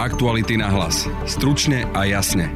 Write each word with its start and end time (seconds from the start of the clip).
Aktuality 0.00 0.56
na 0.56 0.72
hlas. 0.72 1.04
Stručne 1.28 1.84
a 1.92 2.08
jasne. 2.08 2.48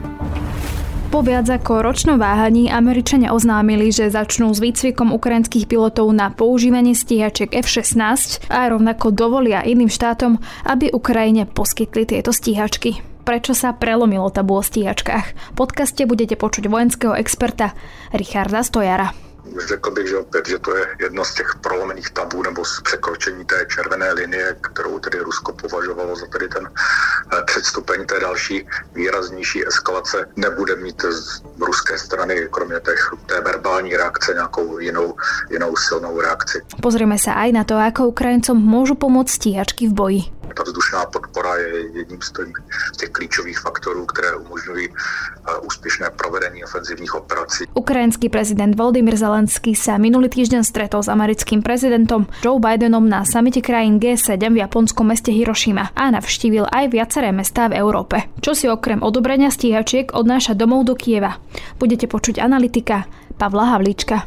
Po 1.13 1.21
viac 1.21 1.45
ako 1.45 1.85
ročnom 1.85 2.17
váhaní 2.17 2.73
Američania 2.73 3.37
oznámili, 3.37 3.93
že 3.93 4.09
začnú 4.09 4.49
s 4.49 4.65
výcvikom 4.65 5.13
ukrajinských 5.13 5.69
pilotov 5.69 6.09
na 6.17 6.33
používanie 6.33 6.97
stíhačiek 6.97 7.53
F-16 7.53 8.49
a 8.49 8.65
rovnako 8.73 9.13
dovolia 9.13 9.61
iným 9.61 9.93
štátom, 9.93 10.41
aby 10.65 10.89
Ukrajine 10.89 11.45
poskytli 11.45 12.09
tieto 12.09 12.33
stíhačky. 12.33 13.05
Prečo 13.29 13.53
sa 13.53 13.77
prelomilo 13.77 14.33
tabu 14.33 14.57
o 14.57 14.65
stíhačkách? 14.65 15.53
V 15.53 15.55
podcaste 15.61 16.01
budete 16.09 16.41
počuť 16.41 16.65
vojenského 16.65 17.13
experta 17.13 17.77
Richarda 18.17 18.65
Stojara. 18.65 19.24
Řekl 19.69 19.91
bych, 19.91 20.09
že 20.09 20.17
opět, 20.17 20.49
že 20.49 20.59
to 20.59 20.77
je 20.77 20.87
jedno 21.01 21.25
z 21.25 21.35
těch 21.35 21.55
prolomených 21.61 22.11
tabů 22.11 22.43
nebo 22.43 22.65
z 22.65 22.81
překročení 22.81 23.45
té 23.45 23.67
červené 23.75 24.13
linie, 24.13 24.57
kterou 24.61 24.99
tedy 24.99 25.19
Rusko 25.19 25.53
považovalo 25.53 26.17
za 26.17 26.27
tedy 26.27 26.49
ten 26.49 26.69
eh, 26.69 27.43
předstupeň 27.47 28.07
té 28.07 28.21
další 28.21 28.69
výraznější 28.95 29.67
eskalace. 29.67 30.29
Nebude 30.37 30.77
mít 30.77 31.03
z 31.03 31.43
ruské 31.61 31.99
strany, 31.99 32.49
kromě 32.51 32.81
těch, 32.81 33.11
té 33.27 33.41
verbální 33.41 33.97
reakce, 33.97 34.35
nějakou 34.35 34.79
jinou, 34.79 35.17
jinou 35.51 35.77
silnou 35.77 36.21
reakci. 36.21 36.63
Pozrieme 36.83 37.17
sa 37.17 37.37
aj 37.41 37.51
na 37.53 37.63
to, 37.65 37.81
ako 37.81 38.13
Ukrajincom 38.13 38.57
môžu 38.57 38.95
pomôcť 38.95 39.31
stíhačky 39.31 39.89
v 39.89 39.95
boji. 39.95 40.23
Ta 40.55 40.63
vzdušná 40.63 41.07
podpora 41.07 41.57
je 41.57 41.99
jedním 41.99 42.23
z 42.23 42.33
těch, 42.97 43.11
klíčových 43.11 43.59
faktorů, 43.59 44.07
které 44.07 44.37
umožňují 44.37 44.89
eh, 44.89 45.59
úspěšné 45.67 46.11
provedení 46.11 46.65
ofenzivních 46.65 47.15
operací. 47.15 47.65
Ukrajinský 47.75 48.29
prezident 48.29 48.75
Volodymyr 48.75 49.17
Zelenský 49.17 49.75
sa 49.75 49.99
minulý 49.99 50.29
týždeň 50.29 50.63
stretol 50.65 51.03
s 51.03 51.09
americkým 51.11 51.63
prezidentom 51.63 52.27
Joe 52.43 52.59
Bidenom 52.59 53.07
na 53.07 53.23
samite 53.25 53.61
krajín 53.61 53.99
G7 53.99 54.41
v 54.55 54.63
japonskom 54.63 55.07
meste 55.07 55.31
Hiroshima 55.31 55.91
a 55.95 56.11
navštívil 56.11 56.67
aj 56.71 56.85
viaceré 56.91 57.31
mestá 57.31 57.71
v 57.71 57.79
Európe. 57.79 58.31
Čo 58.43 58.55
si 58.55 58.67
okrem 58.67 59.03
odobrania 59.03 59.51
stíhačiek 59.51 60.15
odnáša 60.15 60.55
domov 60.55 60.87
do 60.87 60.95
Kieva? 60.99 61.39
Budete 61.79 62.07
počuť 62.11 62.43
analytika 62.43 63.07
Pavla 63.39 63.75
Havlíčka. 63.75 64.27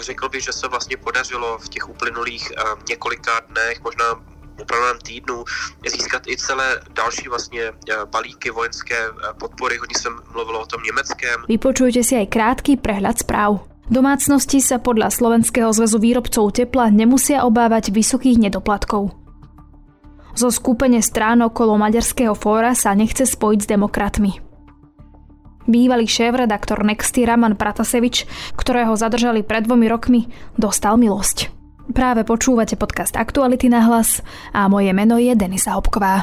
Řekl 0.00 0.28
bych, 0.28 0.44
že 0.44 0.52
se 0.52 0.68
vlastně 0.68 0.96
podařilo 0.96 1.58
v 1.58 1.68
těch 1.68 1.88
uplynulých 1.88 2.52
uh, 2.52 2.82
několika 2.88 3.40
dnech, 3.40 3.80
možná 3.82 4.04
uplynulém 4.60 4.98
týdnu 4.98 5.44
získat 5.86 6.22
i 6.26 6.36
celé 6.36 6.80
další 6.92 7.28
vlastně 7.28 7.62
eh, 7.62 7.96
balíky 8.10 8.50
vojenské 8.50 8.96
eh, 8.96 9.32
podpory. 9.40 9.76
Hodně 9.76 9.98
jsem 9.98 10.12
mluvil 10.32 10.56
o 10.56 10.66
tom 10.66 10.82
německém. 10.82 11.44
Vypočujte 11.48 12.02
si 12.02 12.16
aj 12.16 12.26
krátky 12.26 12.76
prehľad 12.80 13.18
správ. 13.22 13.68
Domácnosti 13.92 14.62
sa 14.62 14.80
podľa 14.80 15.12
Slovenského 15.12 15.68
zväzu 15.74 15.98
výrobcov 16.00 16.54
tepla 16.54 16.88
nemusia 16.88 17.44
obávať 17.44 17.92
vysokých 17.92 18.38
nedoplatkov. 18.38 19.12
Zo 20.32 20.48
skúpenie 20.48 21.04
strán 21.04 21.44
okolo 21.44 21.76
Maďarského 21.76 22.32
fóra 22.32 22.72
sa 22.72 22.96
nechce 22.96 23.28
spojiť 23.28 23.60
s 23.60 23.68
demokratmi. 23.68 24.32
Bývalý 25.68 26.08
šéf-redaktor 26.08 26.82
Nexty 26.82 27.22
Raman 27.28 27.54
Pratasevič, 27.54 28.26
ktorého 28.56 28.96
zadržali 28.96 29.44
pred 29.44 29.68
dvomi 29.68 29.86
rokmi, 29.86 30.26
dostal 30.56 30.98
milosť. 30.98 31.51
Práve 31.90 32.22
počúvate 32.22 32.78
podcast 32.78 33.18
Aktuality 33.18 33.66
na 33.66 33.82
hlas 33.82 34.22
a 34.54 34.70
moje 34.70 34.94
meno 34.94 35.18
je 35.18 35.34
Denisa 35.34 35.74
Hopková. 35.74 36.22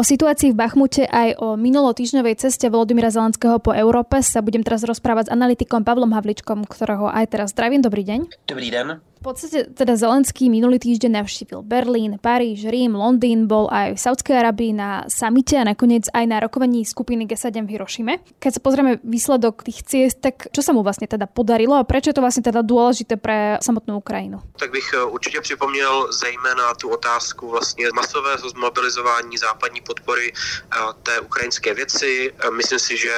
O 0.00 0.02
situácii 0.02 0.56
v 0.56 0.64
Bachmute 0.64 1.04
aj 1.04 1.36
o 1.44 1.60
minulotýždňovej 1.60 2.40
ceste 2.40 2.72
Volodymyra 2.72 3.12
Zelenského 3.12 3.60
po 3.60 3.76
Európe 3.76 4.24
sa 4.24 4.40
budem 4.40 4.64
teraz 4.64 4.80
rozprávať 4.80 5.28
s 5.28 5.32
analytikom 5.36 5.84
Pavlom 5.84 6.16
Havličkom, 6.16 6.64
ktorého 6.64 7.12
aj 7.12 7.28
teraz 7.28 7.52
zdravím. 7.52 7.84
Dobrý 7.84 8.08
deň. 8.08 8.48
Dobrý 8.48 8.72
den. 8.72 9.09
V 9.20 9.28
podstate 9.28 9.68
teda 9.76 10.00
Zelenský 10.00 10.48
minulý 10.48 10.80
týždeň 10.80 11.20
navštívil 11.20 11.60
Berlín, 11.60 12.16
Paríž, 12.16 12.64
Rím, 12.64 12.96
Londýn, 12.96 13.44
bol 13.44 13.68
aj 13.68 13.92
v 13.92 14.00
Saudskej 14.00 14.32
Arabii 14.32 14.72
na 14.72 15.04
samite 15.12 15.60
a 15.60 15.68
nakoniec 15.68 16.08
aj 16.08 16.24
na 16.24 16.40
rokovaní 16.40 16.88
skupiny 16.88 17.28
G7 17.28 17.68
v 17.68 17.76
Hirošime. 17.76 18.24
Keď 18.40 18.52
sa 18.56 18.64
pozrieme 18.64 18.96
výsledok 19.04 19.60
tých 19.60 19.84
ciest, 19.84 20.24
tak 20.24 20.48
čo 20.48 20.64
sa 20.64 20.72
mu 20.72 20.80
vlastne 20.80 21.04
teda 21.04 21.28
podarilo 21.28 21.76
a 21.76 21.84
prečo 21.84 22.08
je 22.08 22.16
to 22.16 22.24
vlastne 22.24 22.40
teda 22.40 22.64
dôležité 22.64 23.20
pre 23.20 23.60
samotnú 23.60 24.00
Ukrajinu? 24.00 24.40
Tak 24.56 24.72
bych 24.72 24.88
eh, 24.96 25.04
určitě 25.04 25.40
připomněl 25.40 26.08
zejména 26.16 26.74
tu 26.80 26.88
otázku 26.88 27.48
vlastně 27.48 27.92
masového 27.92 28.48
zmobilizování 28.48 29.36
západní 29.36 29.80
podpory 29.84 30.32
eh, 30.32 30.76
té 31.02 31.20
ukrajinské 31.20 31.74
věci. 31.74 32.32
Eh, 32.32 32.50
Myslím 32.50 32.78
si, 32.78 32.96
že 32.96 33.12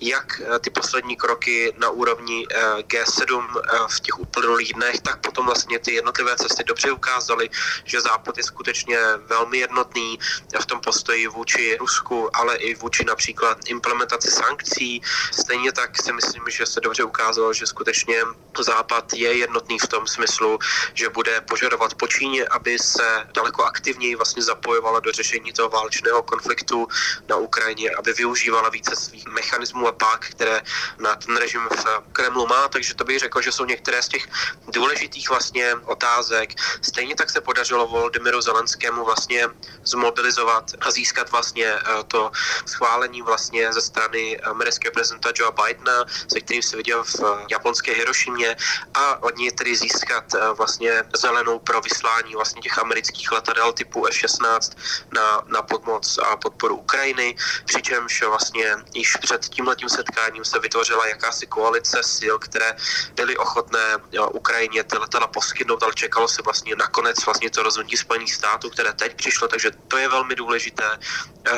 jak 0.00 0.42
ty 0.60 0.70
poslední 0.70 1.16
kroky 1.16 1.72
na 1.80 1.90
úrovni 1.90 2.44
G7 2.92 3.40
v 3.88 4.00
těch 4.00 4.20
uplynulých 4.20 4.72
dnech, 4.72 5.00
tak 5.00 5.20
potom 5.20 5.45
vlastně 5.46 5.78
ty 5.78 5.94
jednotlivé 5.94 6.36
cesty 6.36 6.64
dobře 6.64 6.92
ukázaly, 6.92 7.50
že 7.84 8.00
Západ 8.00 8.38
je 8.38 8.44
skutečně 8.44 8.98
velmi 9.26 9.58
jednotný 9.58 10.18
v 10.60 10.66
tom 10.66 10.80
postoji 10.80 11.26
vůči 11.28 11.76
Rusku, 11.76 12.36
ale 12.36 12.56
i 12.56 12.74
vůči 12.74 13.04
například 13.04 13.58
implementaci 13.66 14.30
sankcí. 14.30 15.00
Stejně 15.40 15.72
tak 15.72 15.90
si 16.02 16.12
myslím, 16.12 16.44
že 16.48 16.66
se 16.66 16.80
dobře 16.80 17.04
ukázalo, 17.04 17.52
že 17.52 17.66
skutečně 17.66 18.22
Západ 18.58 19.12
je 19.12 19.36
jednotný 19.38 19.78
v 19.78 19.88
tom 19.88 20.06
smyslu, 20.06 20.58
že 20.94 21.08
bude 21.08 21.40
požadovat 21.40 21.94
po 21.94 22.06
Číně, 22.08 22.48
aby 22.48 22.78
se 22.78 23.26
daleko 23.34 23.64
aktivněji 23.64 24.16
vlastně 24.16 24.42
zapojovala 24.42 25.00
do 25.00 25.12
řešení 25.12 25.52
toho 25.52 25.68
válečného 25.68 26.22
konfliktu 26.22 26.88
na 27.28 27.36
Ukrajině, 27.36 27.90
aby 27.90 28.12
využívala 28.12 28.68
více 28.68 28.96
svých 28.96 29.26
mechanismů 29.26 29.88
a 29.88 29.92
pák, 29.92 30.26
které 30.30 30.62
na 30.98 31.14
ten 31.14 31.36
režim 31.36 31.60
v 31.70 31.84
Kremlu 32.12 32.46
má. 32.46 32.68
Takže 32.68 32.94
to 32.94 33.04
bych 33.04 33.18
řekl, 33.18 33.42
že 33.42 33.52
jsou 33.52 33.64
některé 33.64 34.02
z 34.02 34.08
těch 34.08 34.24
důležitých 34.68 35.30
vlastně 35.36 35.74
otázek. 35.84 36.50
Stejně 36.80 37.14
tak 37.14 37.30
se 37.30 37.40
podařilo 37.40 37.86
Volodymyru 37.86 38.40
Zelenskému 38.40 39.04
vlastně 39.04 39.48
zmobilizovat 39.84 40.64
a 40.80 40.90
získat 40.90 41.30
vlastně 41.30 41.68
eh, 41.68 42.04
to 42.08 42.30
schválení 42.66 43.20
vlastně 43.22 43.72
ze 43.72 43.80
strany 43.80 44.40
amerického 44.40 44.92
prezidenta 44.92 45.28
Joe 45.36 45.52
Bidena, 45.52 46.04
se 46.32 46.40
kterým 46.40 46.62
se 46.62 46.76
viděl 46.76 47.04
v 47.04 47.14
eh, 47.20 47.46
japonské 47.50 47.92
Hirošimě 47.92 48.56
a 48.94 49.22
od 49.22 49.36
něj 49.36 49.52
tedy 49.52 49.76
získat 49.76 50.24
eh, 50.34 50.40
vlastně 50.56 51.04
zelenou 51.12 51.58
pro 51.58 51.80
vyslání 51.80 52.32
vlastně 52.34 52.62
těch 52.62 52.78
amerických 52.78 53.32
letadel 53.32 53.72
typu 53.72 54.06
F-16 54.06 54.72
na, 55.12 55.44
na 55.52 55.60
pomoc 55.62 56.18
a 56.18 56.36
podporu 56.36 56.76
Ukrajiny, 56.76 57.36
přičemž 57.64 58.22
vlastně 58.22 58.76
již 58.94 59.16
před 59.20 59.44
tímhletím 59.52 59.88
setkáním 59.88 60.44
se 60.44 60.58
vytvořila 60.58 61.06
jakási 61.06 61.46
koalice 61.46 62.00
sil, 62.16 62.34
které 62.38 62.76
byly 63.14 63.36
ochotné 63.36 64.00
Ukrajině 64.32 64.84
ty 64.84 64.98
letadla 64.98 65.25
poskytnout, 65.26 65.82
ale 65.82 65.92
čekalo 65.94 66.28
se 66.28 66.42
vlastně 66.42 66.76
nakonec 66.76 67.26
vlastně 67.26 67.50
to 67.50 67.62
rozhodnutí 67.62 67.96
Spojených 67.96 68.34
států, 68.34 68.70
které 68.70 68.92
teď 68.92 69.16
přišlo, 69.16 69.48
takže 69.48 69.70
to 69.88 69.96
je 69.96 70.08
velmi 70.08 70.34
důležité. 70.36 70.98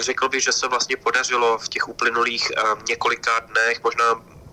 Řekl 0.00 0.28
bych, 0.28 0.44
že 0.44 0.52
se 0.52 0.68
vlastně 0.68 0.96
podařilo 0.96 1.58
v 1.58 1.68
těch 1.68 1.88
uplynulých 1.88 2.52
několika 2.88 3.40
dnech, 3.40 3.78
možná 3.84 4.04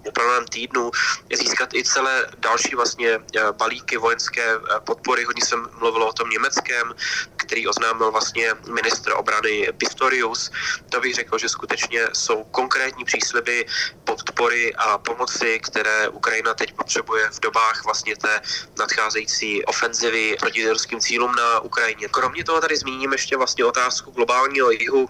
uplynulém 0.06 0.46
týdnu 0.46 0.92
získat 1.34 1.74
i 1.74 1.84
celé 1.84 2.28
další 2.38 2.76
vlastně 2.76 3.20
balíky 3.52 3.98
vojenské 3.98 4.60
podpory. 4.86 5.24
Hodně 5.24 5.46
jsem 5.46 5.68
mluvil 5.80 6.04
o 6.04 6.14
tom 6.14 6.30
německém, 6.30 6.94
který 7.36 7.68
oznámil 7.68 8.12
vlastně 8.12 8.54
ministr 8.74 9.14
obrany 9.16 9.70
Pistorius. 9.78 10.52
To 10.90 11.02
bych 11.02 11.16
řekl, 11.16 11.38
že 11.38 11.50
skutečně 11.50 12.08
jsou 12.14 12.44
konkrétní 12.44 13.06
přísliby 13.06 13.66
podpory 14.04 14.76
a 14.76 14.98
pomoci, 14.98 15.60
které 15.60 16.10
Ukrajina 16.10 16.54
teď 16.54 16.74
potřebuje 16.74 17.30
v 17.30 17.40
dobách 17.40 17.86
vlastně 17.86 18.16
té 18.18 18.42
nadcházející 18.80 19.66
ofenzivy 19.66 20.38
proti 20.40 20.70
ruským 20.70 21.00
cílům 21.00 21.36
na 21.36 21.60
Ukrajině. 21.60 22.08
Kromě 22.08 22.44
toho 22.44 22.62
tady 22.62 22.78
zmíním 22.78 23.12
ještě 23.12 23.38
vlastně 23.38 23.66
otázku 23.66 24.12
globálního 24.12 24.72
jihu, 24.72 25.10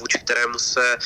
vůči 0.00 0.18
kterému 0.18 0.58
se 0.58 0.98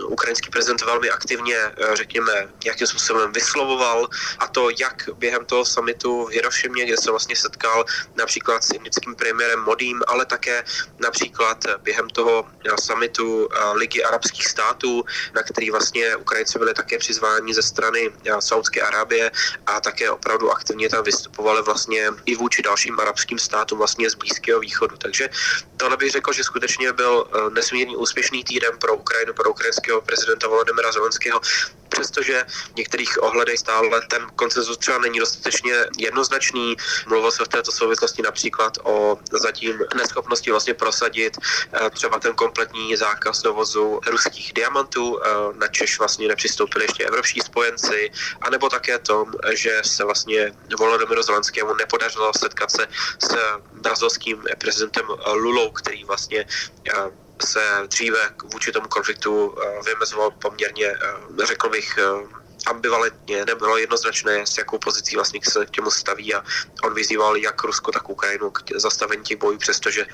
ukrajinský 0.00 0.50
prezident 0.50 0.82
velmi 0.82 1.10
aktivně, 1.10 1.56
řekněme, 1.92 2.32
jakým 2.64 2.86
způsobem 2.86 3.32
vyslovoval 3.32 4.08
a 4.38 4.48
to 4.48 4.68
jak 4.70 5.08
během 5.16 5.44
toho 5.44 5.64
samitu 5.64 6.26
v 6.26 6.30
Hirošimě, 6.30 6.84
kde 6.86 6.96
se 6.96 7.10
vlastně 7.10 7.36
setkal 7.36 7.84
například 8.14 8.64
s 8.64 8.70
indickým 8.70 9.14
premiérem 9.14 9.60
Modím, 9.60 10.02
ale 10.06 10.26
také 10.26 10.64
například 10.98 11.58
během 11.82 12.08
toho 12.10 12.46
samitu 12.80 13.48
Ligy 13.72 14.04
arabských 14.04 14.46
států, 14.46 15.04
na 15.34 15.42
který 15.42 15.70
vlastně 15.70 16.16
Ukrajinci 16.16 16.58
byli 16.58 16.74
také 16.74 16.98
přizváni 16.98 17.54
ze 17.54 17.62
strany 17.62 18.12
Saudské 18.40 18.80
Arábie 18.80 19.30
a 19.66 19.80
také 19.80 20.10
opravdu 20.10 20.50
aktivně 20.50 20.88
tam 20.88 21.04
vystupovali 21.04 21.62
vlastně 21.62 22.10
i 22.24 22.36
vůči 22.36 22.62
dalším 22.62 23.00
arabským 23.00 23.38
státům 23.38 23.78
vlastně 23.78 24.10
z 24.10 24.14
Blízkého 24.14 24.60
východu. 24.60 24.96
Takže 24.96 25.28
tohle 25.76 25.96
bych 25.96 26.10
řekl, 26.10 26.32
že 26.32 26.44
skutečně 26.44 26.92
byl 26.92 27.26
nesmírně 27.54 27.96
úspěšný 27.96 28.44
týden 28.44 28.78
pro 28.78 28.94
Ukrajinu, 28.94 29.34
pro 29.34 29.50
ukrajinského 29.82 30.00
prezidenta 30.00 30.48
Volodymyra 30.48 30.92
Zelenského 30.92 31.40
přestože 31.88 32.44
v 32.72 32.76
některých 32.76 33.22
ohledech 33.22 33.58
stále 33.58 34.00
ten 34.08 34.26
koncenzus 34.36 34.78
třeba 34.78 34.98
není 34.98 35.18
dostatečně 35.18 35.74
jednoznačný. 35.98 36.76
Mluvil 37.06 37.30
se 37.30 37.44
v 37.44 37.48
této 37.48 37.72
souvislosti 37.72 38.22
například 38.22 38.78
o 38.82 39.18
zatím 39.32 39.78
neschopnosti 39.94 40.50
vlastně 40.50 40.74
prosadit 40.74 41.36
eh, 41.36 41.90
třeba 41.90 42.18
ten 42.18 42.34
kompletní 42.34 42.96
zákaz 42.96 43.42
dovozu 43.42 44.00
ruských 44.06 44.52
diamantů, 44.52 45.20
eh, 45.20 45.28
na 45.60 45.68
Češ 45.68 45.98
vlastně 45.98 46.28
nepřistoupili 46.28 46.84
ještě 46.84 47.04
evropští 47.04 47.40
spojenci, 47.40 48.10
anebo 48.40 48.68
také 48.68 48.98
tom, 48.98 49.32
že 49.52 49.82
se 49.84 50.04
vlastně 50.04 50.52
Volodymyru 50.78 51.22
Zelenskému 51.22 51.74
nepodařilo 51.74 52.32
setkat 52.38 52.70
se 52.70 52.86
s 53.20 53.36
brazilským 53.72 54.42
prezidentem 54.58 55.06
Lulou, 55.32 55.70
který 55.70 56.04
vlastně 56.04 56.46
eh, 56.88 57.10
se 57.42 57.60
dříve 57.86 58.18
vůči 58.52 58.72
tomu 58.72 58.88
konfliktu 58.88 59.54
eh, 59.54 59.82
vymezoval 59.86 60.30
poměrně, 60.30 60.86
eh, 60.86 61.46
řekl 61.46 61.68
bych, 61.68 61.98
eh, 61.98 62.42
ambivalentně, 62.66 63.44
nebylo 63.44 63.76
jednoznačné, 63.76 64.46
s 64.46 64.58
jakou 64.58 64.78
pozicí 64.78 65.16
vlastně 65.16 65.40
se 65.42 65.66
k 65.66 65.70
těmu 65.70 65.90
staví 65.90 66.34
a 66.34 66.44
on 66.84 66.94
vyzýval 66.94 67.36
jak 67.36 67.64
Rusko, 67.64 67.92
tak 67.92 68.08
Ukrajinu 68.08 68.50
k 68.50 68.62
zastavení 68.76 69.22
těch 69.22 69.38
bojů, 69.38 69.58
přestože 69.58 70.06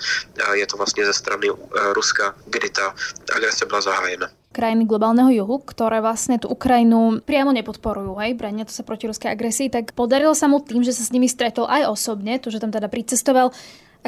je 0.53 0.67
to 0.67 0.77
vlastně 0.77 1.07
ze 1.07 1.13
strany 1.13 1.49
Ruska, 1.93 2.35
kdy 2.47 2.71
ta 2.71 2.95
agrese 3.37 3.67
byla 3.67 3.81
zahájena. 3.81 4.31
Krajiny 4.49 4.89
globálneho 4.89 5.29
juhu, 5.29 5.61
ktoré 5.61 6.01
vlastne 6.01 6.41
tú 6.41 6.49
Ukrajinu 6.49 7.21
priamo 7.21 7.53
nepodporujú, 7.53 8.17
hej, 8.25 8.33
brania 8.33 8.65
to 8.65 8.73
sa 8.73 8.81
proti 8.81 9.05
ruskej 9.05 9.29
agresii, 9.29 9.69
tak 9.69 9.93
podarilo 9.93 10.33
sa 10.33 10.49
mu 10.49 10.65
tým, 10.65 10.81
že 10.81 10.97
sa 10.97 11.05
s 11.05 11.13
nimi 11.13 11.29
stretol 11.29 11.69
aj 11.69 11.85
osobne, 11.85 12.41
to, 12.41 12.49
že 12.49 12.57
tam 12.57 12.73
teda 12.73 12.89
pricestoval, 12.89 13.53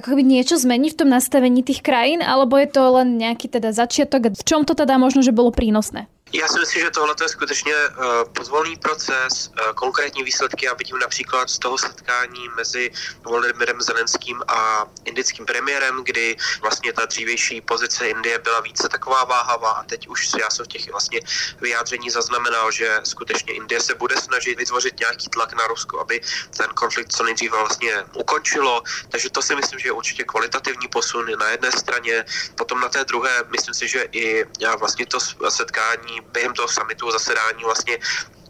ako 0.00 0.16
keby 0.16 0.24
niečo 0.24 0.56
zmení 0.56 0.88
v 0.88 0.98
tom 1.04 1.12
nastavení 1.12 1.60
tých 1.60 1.84
krajín, 1.84 2.24
alebo 2.24 2.56
je 2.56 2.72
to 2.72 2.82
len 2.96 3.20
nejaký 3.20 3.52
teda 3.52 3.76
začiatok? 3.76 4.32
V 4.32 4.42
čom 4.48 4.64
to 4.64 4.72
teda 4.72 4.96
možno, 4.96 5.20
že 5.20 5.36
bolo 5.36 5.52
prínosné? 5.52 6.08
Já 6.32 6.48
si 6.48 6.58
myslím, 6.58 6.82
že 6.82 6.90
tohle 6.90 7.14
je 7.22 7.28
skutečně 7.28 7.74
uh, 7.74 8.04
pozvolný 8.34 8.76
proces. 8.76 9.32
Uh, 9.48 9.72
konkrétní 9.72 10.22
výsledky 10.22 10.66
já 10.66 10.74
vidím 10.74 10.98
například 10.98 11.50
z 11.50 11.58
toho 11.58 11.78
setkání 11.78 12.48
mezi 12.56 12.90
Volodymyrem 13.24 13.80
Zelenským 13.80 14.42
a 14.48 14.86
indickým 15.04 15.46
premiérem, 15.46 16.04
kdy 16.04 16.36
vlastně 16.62 16.92
ta 16.92 17.06
dřívější 17.06 17.60
pozice 17.60 18.08
Indie 18.08 18.38
byla 18.38 18.60
více 18.60 18.88
taková 18.88 19.24
váhavá 19.24 19.70
a 19.70 19.82
teď 19.82 20.08
už 20.08 20.30
já 20.40 20.50
jsem 20.50 20.64
v 20.64 20.68
těch 20.68 20.90
vlastně 20.90 21.20
vyjádření 21.60 22.10
zaznamenal, 22.10 22.70
že 22.70 23.00
skutečně 23.04 23.54
Indie 23.54 23.80
se 23.80 23.94
bude 23.94 24.16
snažit 24.16 24.58
vytvořit 24.58 25.00
nějaký 25.00 25.28
tlak 25.28 25.52
na 25.52 25.66
Rusko, 25.66 26.00
aby 26.00 26.20
ten 26.56 26.68
konflikt 26.74 27.12
co 27.12 27.24
nejdříve 27.24 27.58
vlastně 27.58 28.04
ukončilo. 28.14 28.82
Takže 29.08 29.30
to 29.30 29.42
si 29.42 29.56
myslím, 29.56 29.78
že 29.78 29.88
je 29.88 29.92
určitě 29.92 30.24
kvalitativní 30.24 30.88
posun 30.88 31.26
na 31.38 31.48
jedné 31.48 31.72
straně. 31.72 32.24
Potom 32.54 32.80
na 32.80 32.88
té 32.88 33.04
druhé, 33.04 33.44
myslím 33.50 33.74
si, 33.74 33.88
že 33.88 34.06
i 34.12 34.44
vlastně 34.78 35.06
to 35.06 35.18
setkání 35.48 36.19
během 36.32 36.54
toho 36.54 36.68
samitu 36.68 37.10
zasedání 37.10 37.64
vlastně 37.64 37.98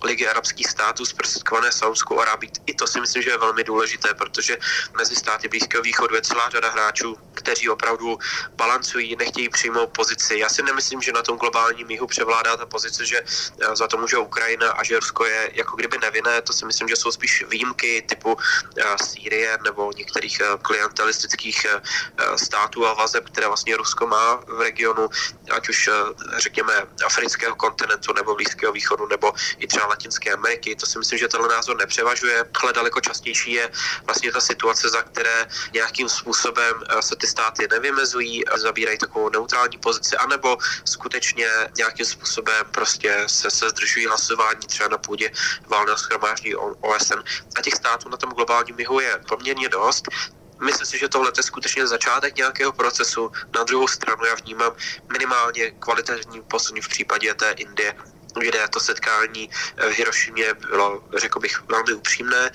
Ligy 0.05 0.29
arabských 0.29 0.67
států 0.67 1.07
zprostředkované 1.07 1.73
Saudskou 1.73 2.21
Arábí. 2.21 2.51
I 2.67 2.75
to 2.75 2.87
si 2.87 3.01
myslím, 3.01 3.23
že 3.23 3.31
je 3.31 3.39
velmi 3.39 3.65
důležité, 3.65 4.15
protože 4.15 4.59
mezi 4.97 5.17
státy 5.17 5.49
Blízkého 5.49 5.83
východu 5.83 6.15
je 6.15 6.23
celá 6.23 6.49
řada 6.49 6.71
hráčů, 6.71 7.17
kteří 7.35 7.69
opravdu 7.69 8.19
balancují, 8.57 9.17
nechtějí 9.17 9.49
přijmout 9.49 9.87
pozici. 9.87 10.39
Já 10.39 10.49
si 10.49 10.63
nemyslím, 10.63 11.03
že 11.03 11.13
na 11.13 11.23
tom 11.23 11.39
globálním 11.39 11.91
jihu 11.91 12.07
převládá 12.07 12.57
ta 12.57 12.67
pozice, 12.67 13.07
že 13.07 13.21
eh, 13.21 13.77
za 13.77 13.89
to 13.89 13.97
může 13.97 14.19
Ukrajina 14.19 14.73
a 14.73 14.85
že 14.85 15.01
Rusko 15.01 15.25
je 15.25 15.51
jako 15.55 15.77
kdyby 15.77 15.99
nevinné. 15.99 16.43
To 16.43 16.53
si 16.53 16.67
myslím, 16.67 16.89
že 16.89 16.97
jsou 16.97 17.13
spíš 17.13 17.45
výjimky 17.49 18.03
typu 18.09 18.37
eh, 18.79 18.97
Sýrie 19.05 19.59
nebo 19.65 19.93
některých 19.97 20.41
eh, 20.41 20.47
klientelistických 20.63 21.67
států 22.37 22.87
a 22.87 22.95
vazeb, 22.95 23.25
které 23.25 23.47
vlastně 23.47 23.77
Rusko 23.77 24.07
má 24.07 24.37
v 24.47 24.61
regionu, 24.61 25.09
ať 25.51 25.69
už 25.69 25.91
řekněme 26.37 26.73
afrického 27.07 27.57
kontinentu 27.57 28.13
nebo 28.13 28.35
Blízkého 28.35 28.73
východu 28.73 29.07
nebo 29.07 29.33
i 29.59 29.67
třeba 29.67 29.90
Latinské 29.91 30.33
Ameriky. 30.33 30.77
To 30.77 30.87
si 30.87 30.99
myslím, 30.99 31.19
že 31.19 31.29
tenhle 31.29 31.49
názor 31.49 31.77
nepřevažuje, 31.77 32.45
ale 32.63 32.73
daleko 32.73 33.01
častější 33.01 33.53
je 33.53 33.71
vlastně 34.07 34.33
ta 34.33 34.41
situace, 34.41 34.89
za 34.89 35.03
které 35.03 35.47
nějakým 35.73 36.09
způsobem 36.09 36.75
eh, 36.89 37.03
se 37.03 37.17
ty 37.17 37.27
státy 37.27 37.69
nevymezují, 37.71 38.43
zabírají 38.57 38.99
takovou 38.99 39.29
neutrální 39.29 39.79
pozici, 39.79 40.17
anebo 40.17 40.57
skutečně 40.85 41.47
nějakým 41.77 42.07
způsobem 42.07 42.67
prostě 42.71 43.25
se, 43.27 43.51
se 43.51 43.71
zdržují 43.71 44.07
hlasování 44.07 44.67
třeba 44.67 44.89
na 44.89 44.99
půdě 44.99 45.31
válného 45.67 45.99
schromáždění 45.99 46.55
OSN. 46.81 47.21
A 47.57 47.63
těch 47.63 47.75
států 47.75 48.09
na 48.09 48.17
tom 48.17 48.31
globálním 48.31 48.79
jihu 48.79 49.01
je 49.01 49.21
poměrně 49.29 49.69
dost. 49.69 50.09
Myslím 50.61 50.87
si, 50.87 50.99
že 50.99 51.09
tohle 51.09 51.33
je 51.37 51.43
skutečně 51.43 51.87
začátek 51.87 52.37
nějakého 52.37 52.73
procesu. 52.73 53.31
Na 53.55 53.65
druhou 53.65 53.89
stranu 53.89 54.25
já 54.25 54.35
vnímám 54.35 54.73
minimálně 55.13 55.71
kvalitativní 55.71 56.43
posun 56.43 56.81
v 56.81 56.89
případě 56.89 57.35
té 57.35 57.51
Indie, 57.51 57.95
kde 58.39 58.69
to 58.69 58.81
setkání 58.81 59.51
v 59.77 59.91
Hirošimě 59.99 60.55
bylo, 60.55 61.03
řekl 61.17 61.41
bych, 61.41 61.63
velmi 61.69 61.93
upřímné 61.93 62.51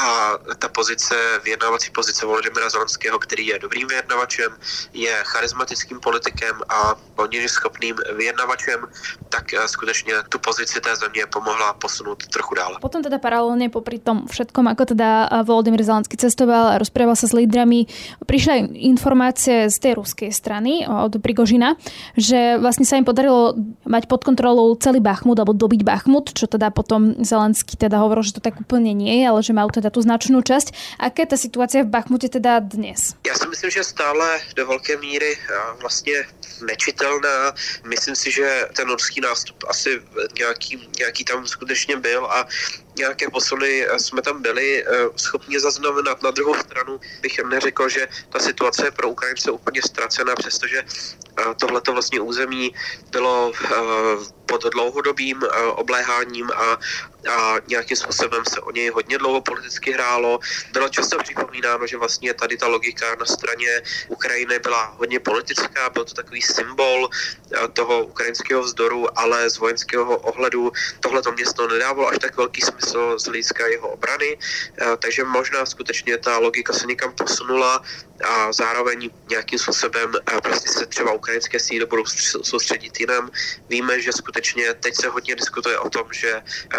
a 0.00 0.38
ta 0.58 0.68
pozice, 0.68 1.14
vyjednávací 1.44 1.90
pozice 1.90 2.26
Volodymyra 2.26 2.70
Zelenského, 2.70 3.18
který 3.18 3.46
je 3.46 3.58
dobrým 3.58 3.88
vyjednavačem, 3.88 4.50
je 4.92 5.12
charismatickým 5.24 6.00
politikem 6.00 6.56
a 6.68 6.94
plně 7.16 7.48
schopným 7.48 7.96
vyjednavačem, 8.16 8.80
tak 9.28 9.54
eh, 9.54 9.68
skutečně 9.68 10.14
tu 10.28 10.38
pozici 10.38 10.80
té 10.80 10.96
země 10.96 11.26
pomohla 11.32 11.72
posunout 11.72 12.26
trochu 12.26 12.54
dále. 12.54 12.76
Potom 12.80 13.02
teda 13.02 13.18
paralelně 13.18 13.68
popri 13.68 13.98
tom 13.98 14.24
všetkom, 14.28 14.68
ako 14.68 14.84
teda 14.84 15.28
eh, 15.28 15.42
Volodymyr 15.44 15.82
Zelenský 15.82 16.16
cestoval 16.16 16.66
a 16.66 16.78
rozprával 16.78 17.16
sa 17.16 17.28
s 17.28 17.36
lídrami, 17.36 17.86
prišla 18.24 18.72
informácie 18.72 19.68
z 19.68 19.76
tej 19.78 19.92
ruskej 20.00 20.32
strany 20.32 20.88
od 20.88 21.20
Prigožina, 21.20 21.76
že 22.16 22.56
vlastne 22.56 22.88
sa 22.88 22.96
im 22.96 23.04
podarilo 23.04 23.52
mať 23.84 24.08
pod 24.08 24.24
kontrolou 24.24 24.72
celý 24.80 25.04
Bachmut 25.04 25.36
alebo 25.36 25.52
dobiť 25.52 25.84
Bachmut, 25.84 26.32
čo 26.32 26.48
teda 26.48 26.72
potom 26.72 27.20
Zelenský 27.20 27.76
teda 27.76 28.00
hovoril, 28.00 28.24
že 28.24 28.40
to 28.40 28.42
tak 28.42 28.56
úplne 28.56 28.96
nie 28.96 29.20
je, 29.20 29.24
ale 29.28 29.40
že 29.44 29.52
mal 29.52 29.68
teda 29.68 29.89
tu 29.90 30.02
značnú 30.02 30.42
časť. 30.42 30.98
Aká 30.98 31.22
je 31.22 31.30
ta 31.34 31.36
situace 31.36 31.82
v 31.82 31.90
Bachmute 31.90 32.28
teda 32.28 32.58
dnes? 32.58 33.14
Já 33.26 33.34
si 33.34 33.48
myslím, 33.48 33.70
že 33.70 33.84
stále 33.84 34.40
do 34.56 34.66
velké 34.66 34.96
míry 34.96 35.38
vlastně 35.80 36.24
nečitelná. 36.66 37.54
Myslím 37.84 38.16
si, 38.16 38.30
že 38.30 38.68
ten 38.76 38.88
ruský 38.88 39.20
nástup 39.20 39.56
asi 39.68 40.02
nějaký, 40.38 40.88
nějaký 40.98 41.24
tam 41.24 41.46
skutečně 41.46 41.96
byl 41.96 42.26
a 42.26 42.46
nějaké 43.00 43.30
posuny 43.30 43.86
jsme 43.96 44.22
tam 44.22 44.42
byli 44.42 44.84
eh, 44.84 44.88
schopni 45.16 45.60
zaznamenat. 45.60 46.22
Na 46.22 46.30
druhou 46.30 46.54
stranu 46.54 47.00
bych 47.20 47.38
neřekl, 47.44 47.88
že 47.88 48.08
ta 48.28 48.38
situace 48.38 48.86
je 48.86 48.90
pro 48.90 49.08
Ukrajince 49.08 49.50
úplně 49.50 49.80
ztracená, 49.82 50.34
přestože 50.36 50.84
eh, 50.84 51.54
tohleto 51.60 51.92
vlastně 51.92 52.20
území 52.20 52.74
bylo 53.10 53.52
eh, 53.54 53.70
pod 54.46 54.64
dlouhodobým 54.74 55.46
obléháním 55.78 56.50
a, 56.50 56.78
a 57.30 57.56
nějakým 57.70 57.96
způsobem 57.96 58.42
se 58.50 58.60
o 58.60 58.70
něj 58.70 58.88
hodně 58.90 59.18
dlouho 59.18 59.40
politicky 59.40 59.92
hrálo. 59.92 60.42
Bylo 60.72 60.88
často 60.88 61.22
připomínáno, 61.22 61.86
že 61.86 61.96
vlastně 61.96 62.34
tady 62.34 62.56
ta 62.56 62.66
logika 62.66 63.14
na 63.14 63.26
straně 63.26 63.82
Ukrajiny 64.08 64.58
byla 64.58 64.94
hodně 64.98 65.20
politická, 65.22 65.90
byl 65.94 66.04
to 66.04 66.14
takový 66.14 66.42
symbol 66.42 67.08
toho 67.72 68.04
ukrajinského 68.10 68.62
vzdoru, 68.62 69.06
ale 69.18 69.50
z 69.50 69.58
vojenského 69.58 70.18
ohledu 70.18 70.72
tohleto 71.00 71.32
město 71.32 71.68
nedávalo 71.68 72.08
až 72.08 72.18
tak 72.18 72.36
velký 72.36 72.60
smysl 72.60 72.89
smysl 72.90 73.18
z 73.18 73.24
hlediska 73.24 73.66
jeho 73.66 73.88
obrany, 73.88 74.38
eh, 74.38 74.96
takže 74.98 75.24
možná 75.24 75.66
skutečně 75.66 76.18
ta 76.18 76.38
logika 76.38 76.72
se 76.72 76.86
někam 76.86 77.12
posunula 77.12 77.82
a 78.24 78.52
zároveň 78.52 79.10
nějakým 79.30 79.58
způsobem 79.58 80.12
eh, 80.14 80.40
prostě 80.42 80.68
se 80.68 80.86
třeba 80.86 81.12
ukrajinské 81.12 81.58
síly 81.58 81.86
budou 81.86 82.04
soustředit 82.42 83.00
jinam. 83.00 83.30
Víme, 83.68 84.00
že 84.00 84.12
skutečně 84.12 84.74
teď 84.74 84.94
se 84.94 85.08
hodně 85.08 85.36
diskutuje 85.36 85.78
o 85.78 85.90
tom, 85.90 86.06
že 86.12 86.42
eh, 86.42 86.78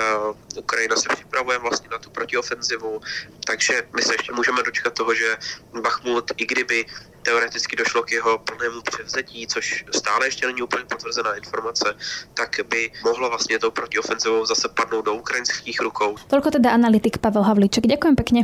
Ukrajina 0.55 0.95
se 0.95 1.09
připravuje 1.15 1.57
vlastně 1.57 1.89
na 1.91 1.97
tu 1.97 2.09
protiofenzivu, 2.09 3.01
takže 3.45 3.83
my 3.95 4.01
se 4.01 4.13
ještě 4.13 4.31
můžeme 4.31 4.63
dočkat 4.63 4.93
toho, 4.93 5.13
že 5.15 5.37
Bachmut, 5.81 6.31
i 6.37 6.45
kdyby 6.45 6.85
teoreticky 7.21 7.75
došlo 7.75 8.03
k 8.03 8.11
jeho 8.11 8.37
plnému 8.37 8.81
převzetí, 8.81 9.47
což 9.47 9.85
stále 9.95 10.27
ještě 10.27 10.47
není 10.47 10.61
úplně 10.61 10.83
potvrzená 10.85 11.33
informace, 11.35 11.95
tak 12.33 12.59
by 12.69 12.91
mohlo 13.03 13.29
vlastně 13.29 13.59
tou 13.59 13.71
protiofenzivou 13.71 14.45
zase 14.45 14.69
padnout 14.69 15.05
do 15.05 15.13
ukrajinských 15.13 15.79
rukou. 15.81 16.15
Toľko 16.29 16.51
teda 16.59 16.71
analytik 16.71 17.17
Pavel 17.17 17.43
Havlíček. 17.43 17.87
Ďakujem 17.87 18.15
pekne. 18.15 18.39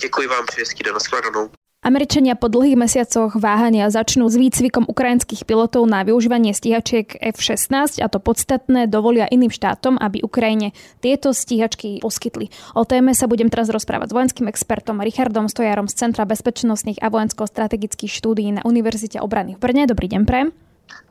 Děkuji 0.00 0.26
vám, 0.28 0.46
přeji 0.46 0.62
hezký 0.62 0.82
den, 0.84 0.94
nashledanou. 0.94 1.55
Američania 1.86 2.34
po 2.34 2.50
dlhých 2.50 2.74
mesiacoch 2.74 3.38
váhania 3.38 3.86
začnú 3.94 4.26
s 4.26 4.34
výcvikom 4.34 4.90
ukrajinských 4.90 5.46
pilotov 5.46 5.86
na 5.86 6.02
využívanie 6.02 6.50
stíhačiek 6.50 7.14
F-16 7.14 8.02
a 8.02 8.10
to 8.10 8.18
podstatné 8.18 8.90
dovolia 8.90 9.30
iným 9.30 9.54
štátom, 9.54 9.94
aby 9.94 10.18
Ukrajine 10.18 10.74
tieto 10.98 11.30
stíhačky 11.30 12.02
poskytli. 12.02 12.50
O 12.74 12.82
téme 12.82 13.14
sa 13.14 13.30
budem 13.30 13.46
teraz 13.46 13.70
rozprávať 13.70 14.10
s 14.10 14.16
vojenským 14.18 14.50
expertom 14.50 14.98
Richardom 14.98 15.46
Stojarom 15.46 15.86
z 15.86 15.94
Centra 15.94 16.26
bezpečnostných 16.26 16.98
a 16.98 17.06
vojensko-strategických 17.06 18.10
štúdií 18.10 18.50
na 18.50 18.66
Univerzite 18.66 19.22
obrany 19.22 19.54
v 19.54 19.62
Brne. 19.62 19.86
Dobrý 19.86 20.10
deň, 20.10 20.22
Prem. 20.26 20.50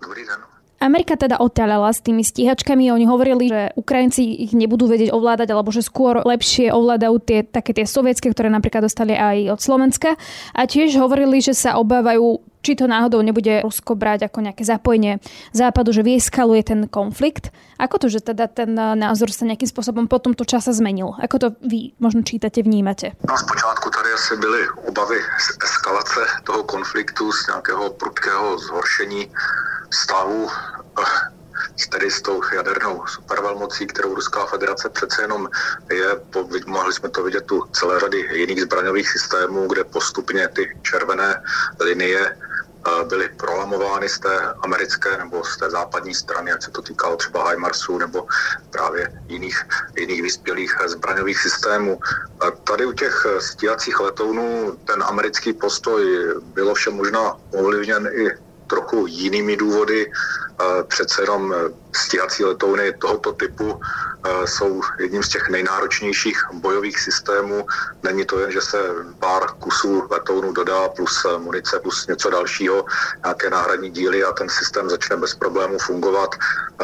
Dobrý 0.04 0.28
deň. 0.28 0.55
Amerika 0.80 1.16
teda 1.16 1.40
odťaľala 1.40 1.90
s 1.96 2.04
tými 2.04 2.22
stíhačkami. 2.22 2.92
Oni 2.92 3.08
hovorili, 3.08 3.48
že 3.48 3.72
Ukrajinci 3.80 4.22
ich 4.46 4.52
nebudú 4.52 4.92
vedieť 4.92 5.16
ovládať, 5.16 5.56
alebo 5.56 5.72
že 5.72 5.82
skôr 5.82 6.20
lepšie 6.22 6.70
ovládajú 6.76 7.16
tie, 7.24 7.40
také 7.48 7.72
tie 7.72 7.88
sovietské, 7.88 8.30
ktoré 8.30 8.52
napríklad 8.52 8.86
dostali 8.86 9.16
aj 9.16 9.56
od 9.56 9.60
Slovenska. 9.64 10.20
A 10.52 10.62
tiež 10.68 11.00
hovorili, 11.00 11.40
že 11.40 11.56
sa 11.56 11.80
obávajú, 11.80 12.44
či 12.66 12.74
to 12.74 12.90
náhodou 12.90 13.22
nebude 13.22 13.62
Rusko 13.62 13.94
brať 13.94 14.26
ako 14.26 14.42
nejaké 14.42 14.66
zapojenie 14.66 15.22
západu, 15.54 15.94
že 15.94 16.02
vyeskaluje 16.02 16.66
ten 16.66 16.82
konflikt. 16.90 17.54
Ako 17.78 18.02
to, 18.02 18.08
že 18.10 18.26
teda 18.26 18.50
ten 18.50 18.74
názor 18.74 19.30
sa 19.30 19.46
nejakým 19.46 19.70
spôsobom 19.70 20.10
po 20.10 20.18
tomto 20.18 20.50
čase 20.50 20.74
zmenil? 20.74 21.14
Ako 21.22 21.38
to 21.38 21.48
vy 21.62 21.94
možno 22.02 22.26
čítate, 22.26 22.66
vnímate? 22.66 23.14
No 23.22 23.38
zpočátku 23.38 23.94
tady 23.94 24.10
asi 24.14 24.34
byly 24.42 24.62
obavy 24.90 25.20
z 25.22 25.48
eskalace 25.64 26.22
toho 26.44 26.64
konfliktu, 26.64 27.32
z 27.32 27.48
nějakého 27.48 27.90
prudkého 27.94 28.58
zhoršení 28.58 29.30
stavu 29.94 30.50
eh, 30.50 31.36
tedy 31.90 32.12
s 32.12 32.22
tou 32.22 32.42
jadernou 32.56 33.04
supervelmocí, 33.08 33.88
kterou 33.88 34.16
Ruská 34.16 34.46
federace 34.46 34.90
přece 34.90 35.22
jenom 35.22 35.50
je, 35.92 36.08
mohli 36.66 36.94
jsme 36.94 37.10
to 37.10 37.24
vidět 37.24 37.46
tu 37.46 37.64
celé 37.72 38.00
řady 38.00 38.18
jiných 38.18 38.62
zbraňových 38.62 39.10
systémů, 39.10 39.68
kde 39.68 39.84
postupně 39.84 40.48
ty 40.48 40.78
červené 40.82 41.44
linie 41.80 42.20
eh, 42.20 42.45
byly 43.04 43.30
prolamovány 43.30 44.10
z 44.10 44.20
té 44.20 44.54
americké 44.64 45.18
nebo 45.18 45.44
z 45.44 45.58
té 45.58 45.70
západní 45.70 46.16
strany, 46.16 46.52
ať 46.52 46.64
se 46.64 46.72
to 46.72 46.82
týkalo 46.82 47.18
třeba 47.18 47.50
HIMARSu 47.50 47.98
nebo 47.98 48.26
právě 48.70 49.10
jiných, 49.28 49.58
jiných 49.98 50.22
vyspělých 50.22 50.76
zbraňových 50.86 51.40
systémů. 51.40 52.00
Tady 52.64 52.86
u 52.86 52.92
těch 52.92 53.26
stíhacích 53.40 54.00
letounů 54.00 54.78
ten 54.84 55.04
americký 55.04 55.54
postoj 55.54 56.04
bylo 56.42 56.74
vše 56.74 56.90
možná 56.90 57.34
ovlivněn 57.54 58.08
i 58.14 58.45
trochu 58.68 59.06
jinými 59.08 59.58
důvody. 59.58 60.12
Přece 60.88 61.22
jenom 61.22 61.54
e, 61.54 61.58
stíhací 61.96 62.44
letouny 62.44 62.94
tohoto 62.94 63.34
typu 63.34 63.80
e, 63.80 64.48
jsou 64.48 64.82
jedním 65.00 65.24
z 65.24 65.30
těch 65.30 65.50
nejnáročnějších 65.50 66.38
bojových 66.54 67.00
systémů. 67.00 67.68
Není 68.04 68.26
to 68.26 68.40
jen, 68.40 68.52
že 68.52 68.62
se 68.62 68.80
pár 69.20 69.52
kusů 69.60 70.08
letounů 70.12 70.54
dodá 70.54 70.90
plus 70.90 71.26
munice 71.38 71.80
plus 71.80 72.08
něco 72.08 72.30
dalšího, 72.30 72.86
nějaké 73.24 73.50
náhradní 73.50 73.90
díly 73.90 74.24
a 74.24 74.32
ten 74.32 74.50
systém 74.50 74.90
začne 74.90 75.18
bez 75.18 75.36
problémů 75.36 75.78
fungovat. 75.80 76.36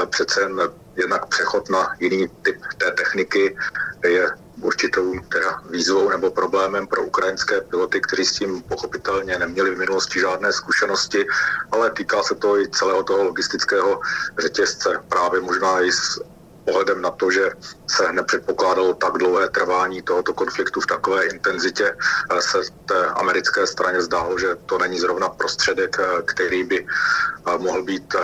Přece 0.10 0.42
jen 0.42 0.62
jednak 0.96 1.26
přechod 1.26 1.70
na 1.70 1.96
jiný 2.00 2.28
typ 2.42 2.58
té 2.78 2.92
techniky 2.92 3.56
je 4.04 4.30
určitou 4.62 5.20
teda 5.30 5.62
výzvou 5.70 6.10
nebo 6.10 6.32
problémem 6.32 6.88
pro 6.88 7.04
ukrajinské 7.04 7.62
piloty, 7.62 8.02
kteří 8.02 8.26
s 8.26 8.32
tím 8.32 8.62
pochopitelně 8.62 9.40
neměli 9.40 9.76
v 9.76 9.78
minulosti 9.78 10.20
žádné 10.20 10.54
zkušenosti, 10.54 11.26
ale 11.72 11.92
týká 11.92 12.24
se 12.24 12.36
to 12.36 12.60
i 12.60 12.70
celého 12.70 13.04
toho 13.04 13.24
logistického 13.24 14.00
řetězce, 14.40 15.00
právě 15.10 15.42
možná 15.42 15.82
i 15.82 15.92
s 15.92 16.22
ohledem 16.66 17.02
na 17.02 17.12
to, 17.12 17.32
že 17.32 17.52
se 17.90 18.14
nepředpokládalo 18.14 18.94
tak 18.94 19.18
dlouhé 19.18 19.50
trvání 19.50 20.02
tohoto 20.02 20.34
konfliktu 20.34 20.82
v 20.82 20.88
takové 20.88 21.26
intenzitě, 21.26 21.96
se 22.40 22.62
té 22.86 23.06
americké 23.06 23.68
straně 23.68 24.02
zdálo, 24.02 24.40
že 24.40 24.56
to 24.66 24.78
není 24.78 25.00
zrovna 25.00 25.30
prostředek, 25.30 25.98
který 26.26 26.64
by 26.64 26.86
mohl 27.58 27.84
být 27.84 28.16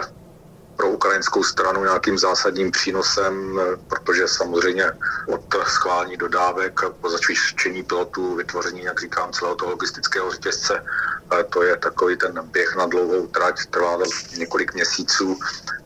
pro 0.78 0.90
ukrajinskou 0.90 1.44
stranu 1.44 1.84
nějakým 1.84 2.18
zásadním 2.18 2.72
přínosem, 2.72 3.60
protože 3.88 4.28
samozřejmě 4.28 4.92
od 5.34 5.56
schválení 5.68 6.18
dodávek 6.18 6.80
po 7.02 7.10
začvištění 7.10 7.84
pilotů, 7.84 8.36
vytvoření, 8.36 8.84
jak 8.84 9.02
říkám, 9.02 9.32
celého 9.32 9.56
toho 9.56 9.72
logistického 9.72 10.32
řetězce, 10.32 10.84
to 11.50 11.64
je 11.64 11.78
takový 11.78 12.18
ten 12.18 12.50
běh 12.52 12.76
na 12.76 12.86
dlouhou 12.86 13.28
trať, 13.28 13.56
trvá 13.70 13.98
několik 14.38 14.74
měsíců 14.74 15.40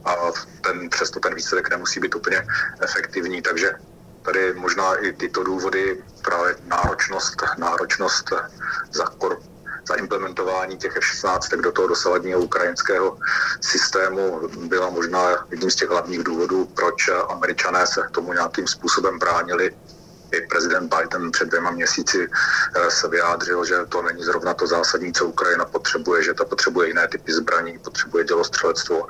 a 0.05 0.15
ten, 0.61 0.89
přesto 0.89 1.19
ten 1.19 1.35
výsledek 1.35 1.69
nemusí 1.69 1.99
být 1.99 2.15
úplně 2.15 2.43
efektivní, 2.81 3.41
takže 3.41 3.71
tady 4.21 4.53
možná 4.53 4.95
i 4.95 5.13
tyto 5.13 5.43
důvody, 5.43 6.03
právě 6.21 6.55
náročnost, 6.63 7.43
náročnost 7.57 8.29
za 8.93 9.05
za 9.87 9.95
implementování 9.95 10.77
těch 10.77 10.97
F-16 10.97 11.61
do 11.61 11.71
toho 11.71 11.87
dosavadního 11.87 12.39
ukrajinského 12.39 13.17
systému 13.61 14.47
byla 14.67 14.89
možná 14.89 15.47
jedním 15.51 15.71
z 15.71 15.75
těch 15.75 15.89
hlavních 15.89 16.23
důvodů, 16.23 16.65
proč 16.75 17.09
američané 17.29 17.87
se 17.87 18.01
tomu 18.11 18.33
nějakým 18.33 18.67
způsobem 18.67 19.19
bránili. 19.19 19.71
I 20.33 20.41
prezident 20.41 20.95
Biden 20.95 21.31
před 21.31 21.47
dvěma 21.47 21.71
měsíci 21.71 22.27
eh, 22.75 22.91
se 22.91 23.07
vyjádřil, 23.07 23.65
že 23.65 23.75
to 23.89 24.01
není 24.01 24.23
zrovna 24.23 24.53
to 24.53 24.67
zásadní, 24.67 25.13
co 25.13 25.25
Ukrajina 25.25 25.65
potřebuje, 25.65 26.23
že 26.23 26.33
ta 26.33 26.45
potřebuje 26.45 26.87
jiné 26.87 27.07
typy 27.07 27.33
zbraní, 27.33 27.79
potřebuje 27.79 28.23
dělostřelectvo, 28.23 29.07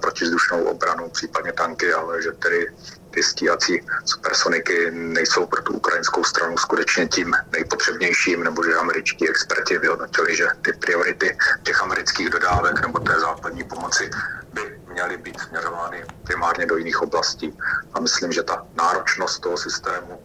protizdušnou 0.00 0.64
obranu, 0.64 1.10
případně 1.10 1.52
tanky, 1.52 1.92
ale 1.92 2.22
že 2.22 2.32
tedy 2.32 2.66
ty 3.10 3.22
stíhací 3.22 3.86
supersoniky 4.04 4.90
nejsou 4.90 5.46
pro 5.46 5.62
tu 5.62 5.72
ukrajinskou 5.72 6.24
stranu 6.24 6.58
skutečně 6.58 7.08
tím 7.08 7.34
nejpotřebnějším, 7.52 8.44
nebo 8.44 8.64
že 8.64 8.74
američtí 8.74 9.28
experti 9.28 9.78
vyhodnotili, 9.78 10.36
že 10.36 10.46
ty 10.62 10.72
priority 10.72 11.36
těch 11.62 11.82
amerických 11.82 12.30
dodávek 12.30 12.82
nebo 12.82 12.98
té 12.98 13.20
západní 13.20 13.64
pomoci 13.64 14.10
by 14.52 14.80
měly 14.92 15.16
být 15.16 15.40
směřovány 15.40 16.04
primárně 16.24 16.66
do 16.66 16.76
jiných 16.76 17.02
oblastí. 17.02 17.58
A 17.94 18.00
myslím, 18.00 18.32
že 18.32 18.42
ta 18.42 18.66
náročnost 18.74 19.40
toho 19.40 19.56
systému, 19.58 20.22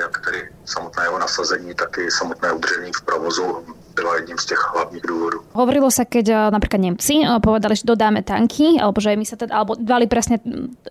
jak 0.00 0.20
tedy 0.24 0.50
samotné 0.64 1.04
jeho 1.04 1.18
nasazení, 1.18 1.74
tak 1.74 1.98
i 1.98 2.10
samotné 2.10 2.52
udržení 2.52 2.92
v 2.92 3.02
provozu 3.02 3.66
byla 3.94 4.16
jedním 4.16 4.38
z 4.38 4.46
těch 4.46 4.58
hlavních 4.74 5.02
důvodů. 5.08 5.38
Hovorilo 5.52 5.90
sa, 5.90 6.08
keď 6.08 6.26
eh, 6.28 6.38
napríklad 6.50 6.80
Nemci 6.80 7.14
eh, 7.22 7.28
povedali, 7.40 7.76
že 7.76 7.84
dodáme 7.84 8.24
tanky, 8.24 8.80
alebo 8.80 8.98
že 9.00 9.16
my 9.16 9.26
sa 9.28 9.36
teda, 9.36 9.52
alebo 9.52 9.76
dali 9.76 10.08
presne 10.08 10.40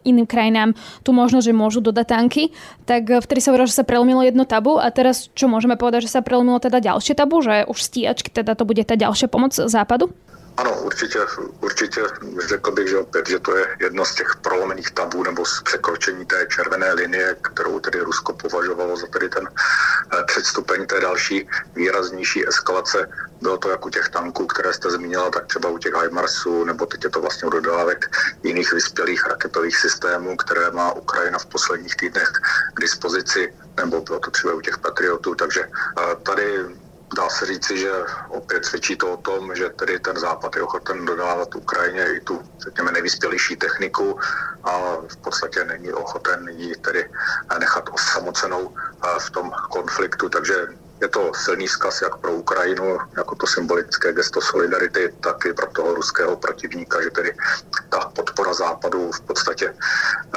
iným 0.06 0.30
krajinám 0.30 0.78
tú 1.02 1.12
možnosť, 1.12 1.46
že 1.50 1.54
môžu 1.54 1.80
dodať 1.82 2.08
tanky, 2.08 2.44
tak 2.86 3.10
eh, 3.10 3.18
vtedy 3.18 3.42
sa 3.42 3.52
hovorilo, 3.52 3.70
že 3.70 3.80
sa 3.82 3.88
prelomilo 3.88 4.22
jedno 4.22 4.46
tabu 4.46 4.78
a 4.78 4.88
teraz 4.94 5.34
čo 5.34 5.50
môžeme 5.50 5.76
povedať, 5.76 6.06
že 6.06 6.14
sa 6.14 6.22
prelomilo 6.22 6.62
teda 6.62 6.78
ďalšie 6.78 7.18
tabu, 7.18 7.42
že 7.42 7.66
už 7.66 7.78
stíhačky, 7.82 8.30
teda 8.30 8.54
to 8.54 8.64
bude 8.64 8.86
tá 8.86 8.94
ďalšia 8.94 9.28
pomoc 9.28 9.58
západu? 9.58 10.14
Ano, 10.58 10.82
určitě, 10.82 11.20
určitě 11.62 12.02
řekl 12.50 12.72
bych, 12.72 12.88
že 12.90 12.98
opět, 12.98 13.30
že 13.30 13.40
to 13.40 13.58
je 13.58 13.68
jedno 13.82 14.06
z 14.06 14.16
těch 14.16 14.28
prolomených 14.42 14.92
tabů 14.92 15.24
nebo 15.24 15.46
z 15.46 15.62
překročení 15.64 16.26
té 16.26 16.48
červené 16.56 16.94
linie, 16.94 17.36
kterou 17.54 17.80
tedy 17.80 18.00
Rusko 18.00 18.34
považovalo 18.34 18.98
za 18.98 19.08
tedy 19.08 19.30
ten 19.30 19.50
eh, 19.50 20.24
předstupeň 20.28 20.86
té 20.88 21.00
další 21.00 21.48
výraznější 21.76 22.48
eskalace. 22.48 23.08
Bylo 23.42 23.58
to 23.58 23.70
jak 23.70 23.86
u 23.86 23.90
těch 23.90 24.10
tanků, 24.10 24.48
které 24.48 24.74
jste 24.74 24.92
zmínila, 24.92 25.30
tak 25.30 25.48
třeba 25.48 25.70
u 25.70 25.78
těch 25.78 25.94
HIMARSů, 25.94 26.64
nebo 26.66 26.86
teď 26.86 27.04
je 27.04 27.10
to 27.10 27.22
vlastně 27.22 27.48
u 27.48 27.52
dodávek 27.52 28.06
jiných 28.44 28.74
vyspělých 28.74 29.26
raketových 29.28 29.78
systémů, 29.78 30.38
které 30.38 30.72
má 30.72 30.94
Ukrajina 30.94 31.40
v 31.40 31.46
posledních 31.46 31.96
týdnech 31.96 32.30
k 32.74 32.82
dispozici, 32.82 33.54
nebo 33.78 34.02
bylo 34.02 34.20
to 34.20 34.32
třeba 34.32 34.54
u 34.54 34.62
těch 34.62 34.78
Patriotů. 34.78 35.36
Takže 35.36 35.62
eh, 35.64 36.16
tady 36.24 36.66
dá 37.18 37.30
se 37.30 37.46
říci, 37.46 37.78
že 37.78 37.92
opět 38.30 38.66
svědčí 38.66 38.96
to 38.96 39.14
o 39.14 39.18
tom, 39.18 39.56
že 39.56 39.70
tedy 39.70 40.00
ten 40.00 40.20
západ 40.20 40.56
je 40.56 40.62
ochoten 40.62 41.06
dodávat 41.06 41.56
Ukrajině 41.56 42.06
i 42.16 42.20
tu, 42.20 42.42
řekněme, 42.64 42.92
nejvyspělejší 42.92 43.56
techniku 43.56 44.20
a 44.64 44.96
v 45.08 45.18
podstatě 45.18 45.64
není 45.64 45.94
ochoten 45.94 46.50
ji 46.50 46.76
tedy 46.76 47.10
nechat 47.60 47.90
osamocenou 47.94 48.76
v 49.20 49.32
tom 49.32 49.52
konfliktu, 49.70 50.30
takže 50.30 50.68
je 51.02 51.08
to 51.08 51.32
silný 51.34 51.68
vzkaz 51.68 52.02
jak 52.02 52.18
pro 52.18 52.34
Ukrajinu, 52.34 52.98
jako 53.18 53.36
to 53.36 53.48
symbolické 53.48 54.14
gesto 54.14 54.42
solidarity, 54.42 55.14
tak 55.20 55.46
i 55.46 55.54
pro 55.54 55.68
toho 55.72 55.94
ruského 55.94 56.38
protivníka, 56.38 57.02
že 57.02 57.10
tedy 57.10 57.36
ta 57.90 58.00
podpora 58.00 58.54
západu 58.54 59.12
v 59.12 59.22
podstatě 59.22 59.74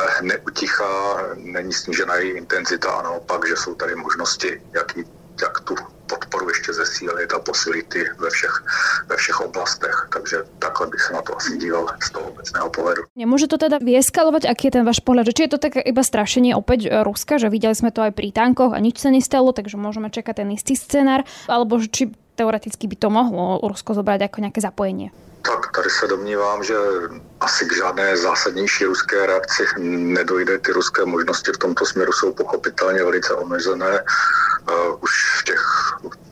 eh, 0.00 0.23
neutichá, 0.23 1.16
není 1.35 1.73
snížena 1.73 2.14
její 2.14 2.31
intenzita 2.31 2.90
a 2.90 3.02
naopak, 3.02 3.49
že 3.49 3.57
jsou 3.57 3.75
tady 3.75 3.95
možnosti, 3.95 4.62
jak, 4.73 4.93
jak 5.42 5.60
tu 5.60 5.74
podporu 6.06 6.48
ještě 6.48 6.72
zesílit 6.72 7.32
a 7.32 7.38
posilit 7.38 7.94
ve 8.18 8.30
všech, 8.30 8.64
ve 9.06 9.16
všech 9.16 9.40
oblastech. 9.40 10.08
Takže 10.12 10.36
takhle 10.58 10.86
bych 10.86 11.00
se 11.00 11.12
na 11.12 11.22
to 11.22 11.36
asi 11.36 11.58
díval 11.58 11.86
z 12.02 12.10
toho 12.10 12.26
obecného 12.26 12.70
pohledu. 12.70 13.02
Nemůže 13.16 13.46
to 13.46 13.58
teda 13.58 13.78
vyeskalovať? 13.78 14.44
Aký 14.44 14.68
je 14.68 14.70
ten 14.70 14.84
váš 14.84 15.00
pohľad? 15.00 15.32
Či 15.32 15.42
je 15.48 15.52
to 15.56 15.58
tak 15.58 15.80
iba 15.80 16.02
strašenie 16.04 16.52
opäť 16.54 16.92
Ruska, 17.02 17.40
že 17.40 17.48
videli 17.48 17.74
sme 17.74 17.90
to 17.90 18.04
aj 18.04 18.12
pri 18.12 18.30
tankoch 18.30 18.76
a 18.76 18.78
nič 18.78 19.00
sa 19.00 19.10
nestalo, 19.10 19.56
takže 19.56 19.80
môžeme 19.80 20.12
čekať 20.12 20.44
ten 20.44 20.48
istý 20.52 20.76
scenár, 20.76 21.24
alebo 21.48 21.80
či 21.80 22.12
teoreticky 22.36 22.84
by 22.90 22.96
to 22.98 23.08
mohlo 23.10 23.62
Rusko 23.64 23.94
zobrať 23.94 24.28
ako 24.28 24.38
nejaké 24.44 24.60
zapojenie? 24.60 25.08
Tak 25.44 25.72
tady 25.72 25.90
se 25.90 26.06
domnívám, 26.06 26.64
že 26.64 26.74
asi 27.40 27.64
k 27.66 27.76
žádné 27.76 28.16
zásadnější 28.16 28.84
ruské 28.84 29.26
reakci 29.26 29.66
nedojde. 29.78 30.58
Ty 30.58 30.72
ruské 30.72 31.04
možnosti 31.04 31.52
v 31.52 31.58
tomto 31.58 31.86
směru 31.86 32.12
jsou 32.12 32.32
pochopitelně 32.32 33.04
velice 33.04 33.34
omezené. 33.34 34.04
už 35.00 35.10
v 35.40 35.44
těch, 35.44 35.62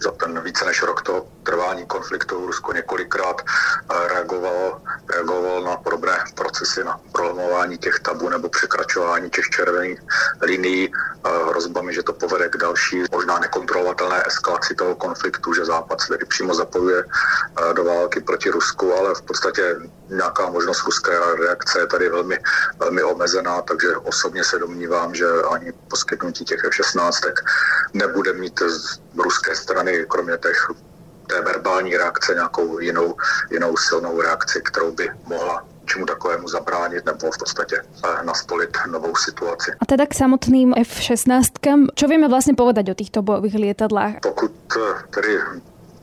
za 0.03 0.11
ten 0.11 0.41
více 0.41 0.65
než 0.65 0.83
rok 0.83 1.03
toho 1.03 1.27
trvání 1.43 1.87
konfliktu 1.87 2.47
Rusko 2.47 2.73
několikrát 2.73 3.43
reagovalo, 4.09 4.81
reagovalo 5.15 5.65
na 5.65 5.77
podobné 5.77 6.19
procesy, 6.35 6.85
na 6.85 7.01
prolomování 7.13 7.79
těch 7.79 8.01
tabů 8.01 8.29
nebo 8.29 8.49
překračování 8.49 9.31
těch 9.31 9.45
červených 9.45 10.01
linií 10.41 10.93
hrozbami, 11.49 11.95
že 11.95 12.03
to 12.03 12.13
povede 12.13 12.49
k 12.49 12.57
další 12.57 13.05
možná 13.13 13.39
nekontrolovatelné 13.39 14.23
eskalaci 14.27 14.75
toho 14.75 14.95
konfliktu, 14.95 15.55
že 15.55 15.65
Západ 15.65 16.01
se 16.01 16.09
tedy 16.09 16.25
přímo 16.25 16.55
zapojuje 16.55 17.05
do 17.73 17.85
války 17.85 18.21
proti 18.21 18.51
Rusku, 18.51 18.95
ale 19.03 19.15
v 19.15 19.23
podstatě 19.23 19.77
nějaká 20.09 20.51
možnost 20.51 20.85
ruské 20.85 21.11
reakce 21.41 21.79
je 21.79 21.87
tady 21.87 22.09
velmi, 22.09 22.39
velmi 22.79 23.03
omezená, 23.03 23.63
takže 23.63 23.97
osobně 23.97 24.45
se 24.45 24.59
domnívám, 24.59 25.15
že 25.15 25.27
ani 25.51 25.73
poskytnutí 25.89 26.45
těch 26.45 26.65
F-16 26.65 27.33
nebude 27.95 28.33
mít 28.33 28.63
z 28.63 29.01
ruské 29.17 29.57
strany, 29.57 30.07
kromě 30.09 30.39
těch 30.39 30.71
té 31.27 31.41
verbální 31.41 31.97
reakce, 31.97 32.35
nějakou 32.35 32.79
jinou, 32.79 33.17
jinou 33.51 33.77
silnou 33.77 34.21
reakci, 34.21 34.63
kterou 34.65 34.93
by 34.93 35.11
mohla 35.27 35.65
čemu 35.85 36.07
takovému 36.07 36.49
zabránit 36.49 37.07
nebo 37.07 37.31
v 37.31 37.39
podstatě 37.39 37.77
eh, 37.83 38.25
nastolit 38.25 38.71
novou 38.87 39.17
situaci. 39.17 39.71
A 39.81 39.87
teda 39.87 40.07
k 40.07 40.15
samotným 40.15 40.75
F-16, 40.77 41.91
čo 41.95 42.09
vieme 42.09 42.29
vlastně 42.29 42.55
povedať 42.55 42.91
o 42.91 42.95
týchto 42.95 43.23
bojových 43.23 43.55
lietadlách? 43.55 44.15
Pokud 44.23 44.53
eh, 44.77 44.95
tedy 45.11 45.39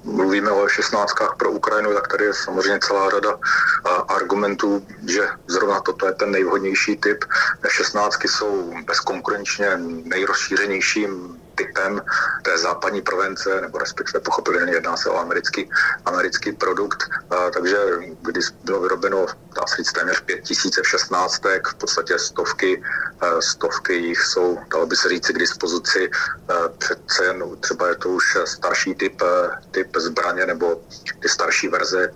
mluvíme 0.09 0.51
o 0.51 0.67
16 0.67 1.13
pro 1.37 1.51
Ukrajinu, 1.51 1.93
tak 1.93 2.07
tady 2.07 2.25
je 2.25 2.33
samozřejmě 2.33 2.79
celá 2.79 3.09
řada 3.09 3.37
argumentů, 4.07 4.85
že 5.07 5.27
zrovna 5.47 5.79
toto 5.79 6.07
je 6.07 6.13
ten 6.13 6.31
nejvhodnější 6.31 6.97
typ. 6.97 7.25
16 7.67 8.25
jsou 8.25 8.73
bezkonkurenčně 8.87 9.77
nejrozšířenějším 10.03 11.41
typem 11.59 12.01
té 12.43 12.57
západní 12.57 13.01
provence, 13.01 13.61
nebo 13.61 13.77
respektive 13.77 14.19
pochopitelně 14.19 14.73
jedná 14.73 14.97
se 14.97 15.09
o 15.09 15.17
americký, 15.19 15.69
americký 16.05 16.51
produkt. 16.51 17.03
Takže 17.53 17.77
když 18.21 18.45
bylo 18.63 18.79
vyrobeno, 18.81 19.25
dá 19.55 19.67
se 19.67 19.75
říct, 19.75 19.91
téměř 19.91 20.19
5000 20.19 20.81
v 20.83 20.87
16, 20.87 21.41
v 21.71 21.75
podstatě 21.75 22.19
stovky, 22.19 22.83
stovky 23.39 23.93
jich 23.93 24.21
jsou, 24.21 24.57
dalo 24.71 24.85
by 24.85 24.95
se 24.95 25.09
říct, 25.09 25.27
k 25.27 25.39
dispozici. 25.39 26.09
Přece 26.77 27.25
jen 27.25 27.43
třeba 27.59 27.87
je 27.87 27.95
to 27.95 28.09
už 28.09 28.37
starší 28.45 28.95
typ, 28.95 29.21
typ 29.71 29.97
zbraně 29.97 30.45
nebo 30.45 30.81
ty 31.21 31.29
starší 31.29 31.67
verze, 31.67 32.11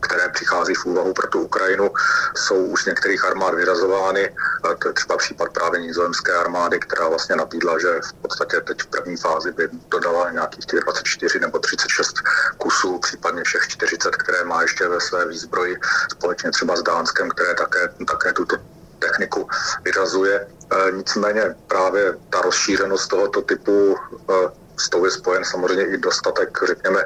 které 0.00 0.28
přichází 0.28 0.74
v 0.74 0.86
úvahu 0.86 1.12
pro 1.12 1.26
tu 1.26 1.40
Ukrajinu, 1.40 1.90
jsou 2.36 2.56
už 2.56 2.84
některých 2.84 3.24
armád 3.24 3.54
vyrazovány. 3.54 4.36
To 4.78 4.88
je 4.88 4.92
třeba 4.92 5.16
případ 5.16 5.48
právě 5.52 5.80
nizozemské 5.80 6.32
armády, 6.32 6.78
která 6.78 7.08
vlastně 7.08 7.36
nabídla, 7.36 7.78
že 7.78 8.00
v 8.04 8.12
podstatě 8.12 8.60
teď 8.60 8.83
v 8.84 8.86
první 8.86 9.16
fázi 9.16 9.52
by 9.52 9.68
dodala 9.90 10.30
nějakých 10.30 10.66
24 10.84 11.40
nebo 11.40 11.58
36 11.58 12.14
kusů, 12.58 12.98
případně 12.98 13.42
všech 13.44 13.68
40, 13.68 14.16
které 14.16 14.44
má 14.44 14.62
ještě 14.62 14.88
ve 14.88 15.00
své 15.00 15.28
výzbroji, 15.28 15.76
společně 16.12 16.50
třeba 16.50 16.76
s 16.76 16.82
Dánskem, 16.82 17.28
které 17.28 17.54
také, 17.54 17.88
také 18.06 18.32
tuto 18.32 18.56
techniku 18.98 19.48
vyrazuje. 19.84 20.40
E, 20.40 20.92
nicméně 20.92 21.54
právě 21.66 22.16
ta 22.30 22.40
rozšířenost 22.40 23.08
tohoto 23.08 23.42
typu 23.42 23.96
e, 23.96 24.63
s 24.78 24.88
tou 24.90 25.04
je 25.04 25.10
spojen 25.10 25.44
samozřejmě 25.44 25.84
i 25.84 25.98
dostatek, 25.98 26.58
řekněme, 26.64 27.04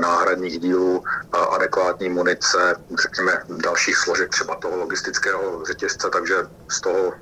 náhradních 0.00 0.58
dílů, 0.58 1.04
adekvátní 1.50 2.08
munice, 2.08 2.74
řekněme, 3.02 3.42
dalších 3.48 3.96
složek 3.96 4.28
třeba 4.28 4.54
toho 4.54 4.76
logistického 4.76 5.64
řetězce, 5.64 6.08
takže 6.12 6.34
z 6.70 6.80
toho 6.80 7.12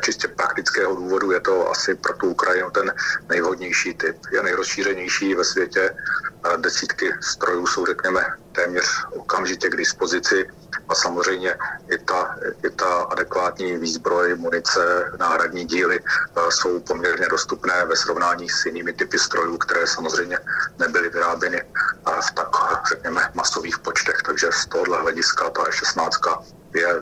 čistě 0.00 0.28
praktického 0.28 0.96
důvodu 0.96 1.32
je 1.32 1.40
to 1.40 1.70
asi 1.70 1.94
pro 1.94 2.12
tu 2.12 2.30
Ukrajinu 2.30 2.70
ten 2.70 2.92
nejvhodnější 3.28 3.94
typ. 3.94 4.16
Je 4.32 4.42
nejrozšířenější 4.42 5.34
ve 5.34 5.44
světě, 5.44 5.90
desítky 6.56 7.12
strojů 7.20 7.66
jsou, 7.66 7.86
řekněme, 7.86 8.26
téměř 8.52 8.86
okamžitě 9.16 9.68
k 9.68 9.76
dispozici 9.76 10.46
a 10.88 10.94
samozřejmě 10.94 11.54
i 11.90 11.98
ta, 11.98 12.34
i 12.66 12.70
ta 12.70 12.86
adekvátní 12.86 13.76
výzbroj, 13.76 14.34
munice, 14.34 15.12
náhradní 15.18 15.64
díly 15.64 16.00
jsou 16.48 16.80
poměrně 16.80 17.26
dostupné 17.28 17.84
ve 17.84 17.96
srovnání 17.96 18.48
s 18.48 18.66
jinými 18.66 18.92
typy 18.92 19.18
strojů, 19.18 19.58
které 19.58 19.86
samozřejmě 19.86 20.38
nebyly 20.78 21.08
vyráběny 21.08 21.62
v 22.20 22.34
tak, 22.34 22.48
řekněme, 22.88 23.30
masových 23.34 23.78
počtech. 23.78 24.22
Takže 24.26 24.50
z 24.52 24.66
tohohle 24.66 25.00
hlediska 25.00 25.50
ta 25.50 25.70
16 25.70 26.20
je 26.74 27.00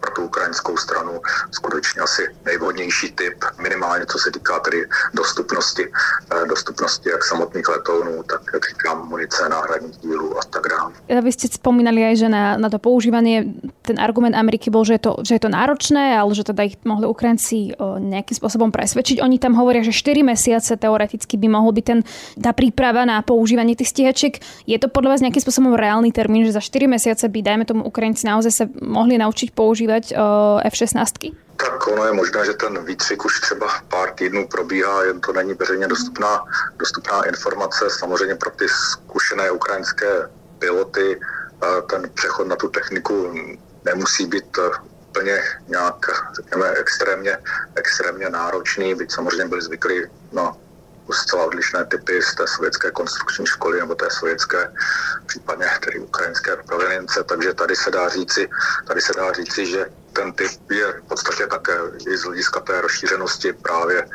pro 0.00 0.10
tu 0.14 0.22
ukrajinskou 0.24 0.76
stranu 0.76 1.20
skutečně 1.50 2.02
asi 2.02 2.22
nejvhodnější 2.44 3.12
typ, 3.12 3.44
minimálně 3.58 4.06
co 4.06 4.18
se 4.18 4.30
týká 4.30 4.58
tedy 4.60 4.86
dostupnosti, 5.14 5.84
eh, 6.32 6.46
dostupnosti 6.46 7.10
jak 7.10 7.24
samotných 7.24 7.68
letounů, 7.68 8.22
tak 8.22 8.40
jak 8.54 8.62
říkám, 8.68 9.08
munice, 9.08 9.48
náhradních 9.48 9.96
dílů 9.96 10.38
a 10.38 10.42
tak 10.50 10.62
dále. 10.68 10.92
Vy 11.08 11.32
ste 11.34 11.48
spomínali 11.50 12.04
aj, 12.04 12.14
že 12.24 12.28
na, 12.28 12.56
na 12.56 12.68
to 12.70 12.78
používanie 12.78 13.58
ten 13.82 13.98
argument 13.98 14.36
Ameriky 14.36 14.70
bol, 14.70 14.86
že 14.86 15.00
je, 15.00 15.02
to, 15.02 15.12
že 15.24 15.32
je 15.36 15.42
to 15.42 15.50
náročné, 15.50 16.14
ale 16.14 16.30
že 16.36 16.46
teda 16.46 16.62
ich 16.68 16.76
mohli 16.84 17.08
Ukrajinci 17.08 17.74
nejakým 17.80 18.36
spôsobom 18.36 18.70
presvedčiť. 18.70 19.24
Oni 19.24 19.40
tam 19.40 19.56
hovoria, 19.56 19.82
že 19.82 19.96
4 19.96 20.22
mesiace 20.22 20.76
teoreticky 20.76 21.34
by 21.40 21.48
mohol 21.48 21.72
byť 21.74 21.84
ten, 21.84 22.00
tá 22.38 22.52
príprava 22.52 23.08
na 23.08 23.18
používanie 23.24 23.74
tých 23.74 23.90
stíhačiek. 23.90 24.34
Je 24.68 24.78
to 24.78 24.92
podľa 24.92 25.16
vás 25.16 25.20
nejakým 25.24 25.42
spôsobom 25.42 25.74
reálny 25.74 26.12
termín, 26.12 26.44
že 26.44 26.54
za 26.54 26.62
4 26.62 26.86
mesiace 26.86 27.24
by, 27.26 27.40
dajme 27.40 27.64
tomu, 27.64 27.80
Ukrajinci 27.88 28.28
naozaj 28.28 28.52
sa 28.52 28.64
mohli 28.84 29.16
naučiť 29.16 29.56
používať 29.56 29.87
používat 29.88 30.60
F-16? 30.64 31.34
Tak 31.56 31.86
ono 31.86 32.04
je 32.04 32.12
možné, 32.12 32.46
že 32.46 32.54
ten 32.54 32.84
výcvik 32.84 33.24
už 33.24 33.40
třeba 33.40 33.66
pár 33.88 34.10
týdnů 34.10 34.48
probíhá, 34.48 35.04
jen 35.04 35.20
to 35.20 35.32
není 35.32 35.54
veřejně 35.54 35.88
dostupná, 35.88 36.44
dostupná 36.78 37.22
informace. 37.22 37.90
Samozřejmě 37.90 38.34
pro 38.34 38.50
ty 38.50 38.68
zkušené 38.68 39.50
ukrajinské 39.50 40.30
piloty 40.58 41.20
ten 41.90 42.10
přechod 42.14 42.46
na 42.46 42.56
tu 42.56 42.68
techniku 42.68 43.34
nemusí 43.84 44.26
být 44.26 44.58
úplně 45.08 45.42
nějak, 45.68 46.06
řekněme, 46.36 46.68
extrémně, 46.68 47.38
extrémně 47.74 48.30
náročný, 48.30 48.94
byť 48.94 49.12
samozřejmě 49.12 49.48
byli 49.48 49.62
zvyklí 49.62 50.02
na 50.32 50.56
zcela 51.12 51.44
odlišné 51.44 51.84
typy 51.84 52.22
z 52.22 52.34
té 52.34 52.46
sovětské 52.46 52.90
konstrukční 52.90 53.46
školy 53.46 53.80
nebo 53.80 53.94
té 53.94 54.10
sovětské, 54.10 54.72
případně 55.26 55.66
tedy 55.84 55.98
ukrajinské 55.98 56.56
provenience, 56.56 57.24
takže 57.24 57.54
tady 57.54 57.76
se 57.76 57.90
dá 57.90 58.08
říci, 58.08 58.48
tady 58.88 59.00
se 59.00 59.12
dá 59.16 59.32
říci, 59.32 59.66
že 59.66 59.86
ten 60.12 60.32
typ 60.32 60.50
je 60.70 60.92
v 60.92 61.08
podstatě 61.08 61.46
také 61.46 61.78
i 62.10 62.16
z 62.16 62.22
hlediska 62.24 62.60
té 62.60 62.80
rozšířenosti 62.80 63.52
právě 63.52 64.06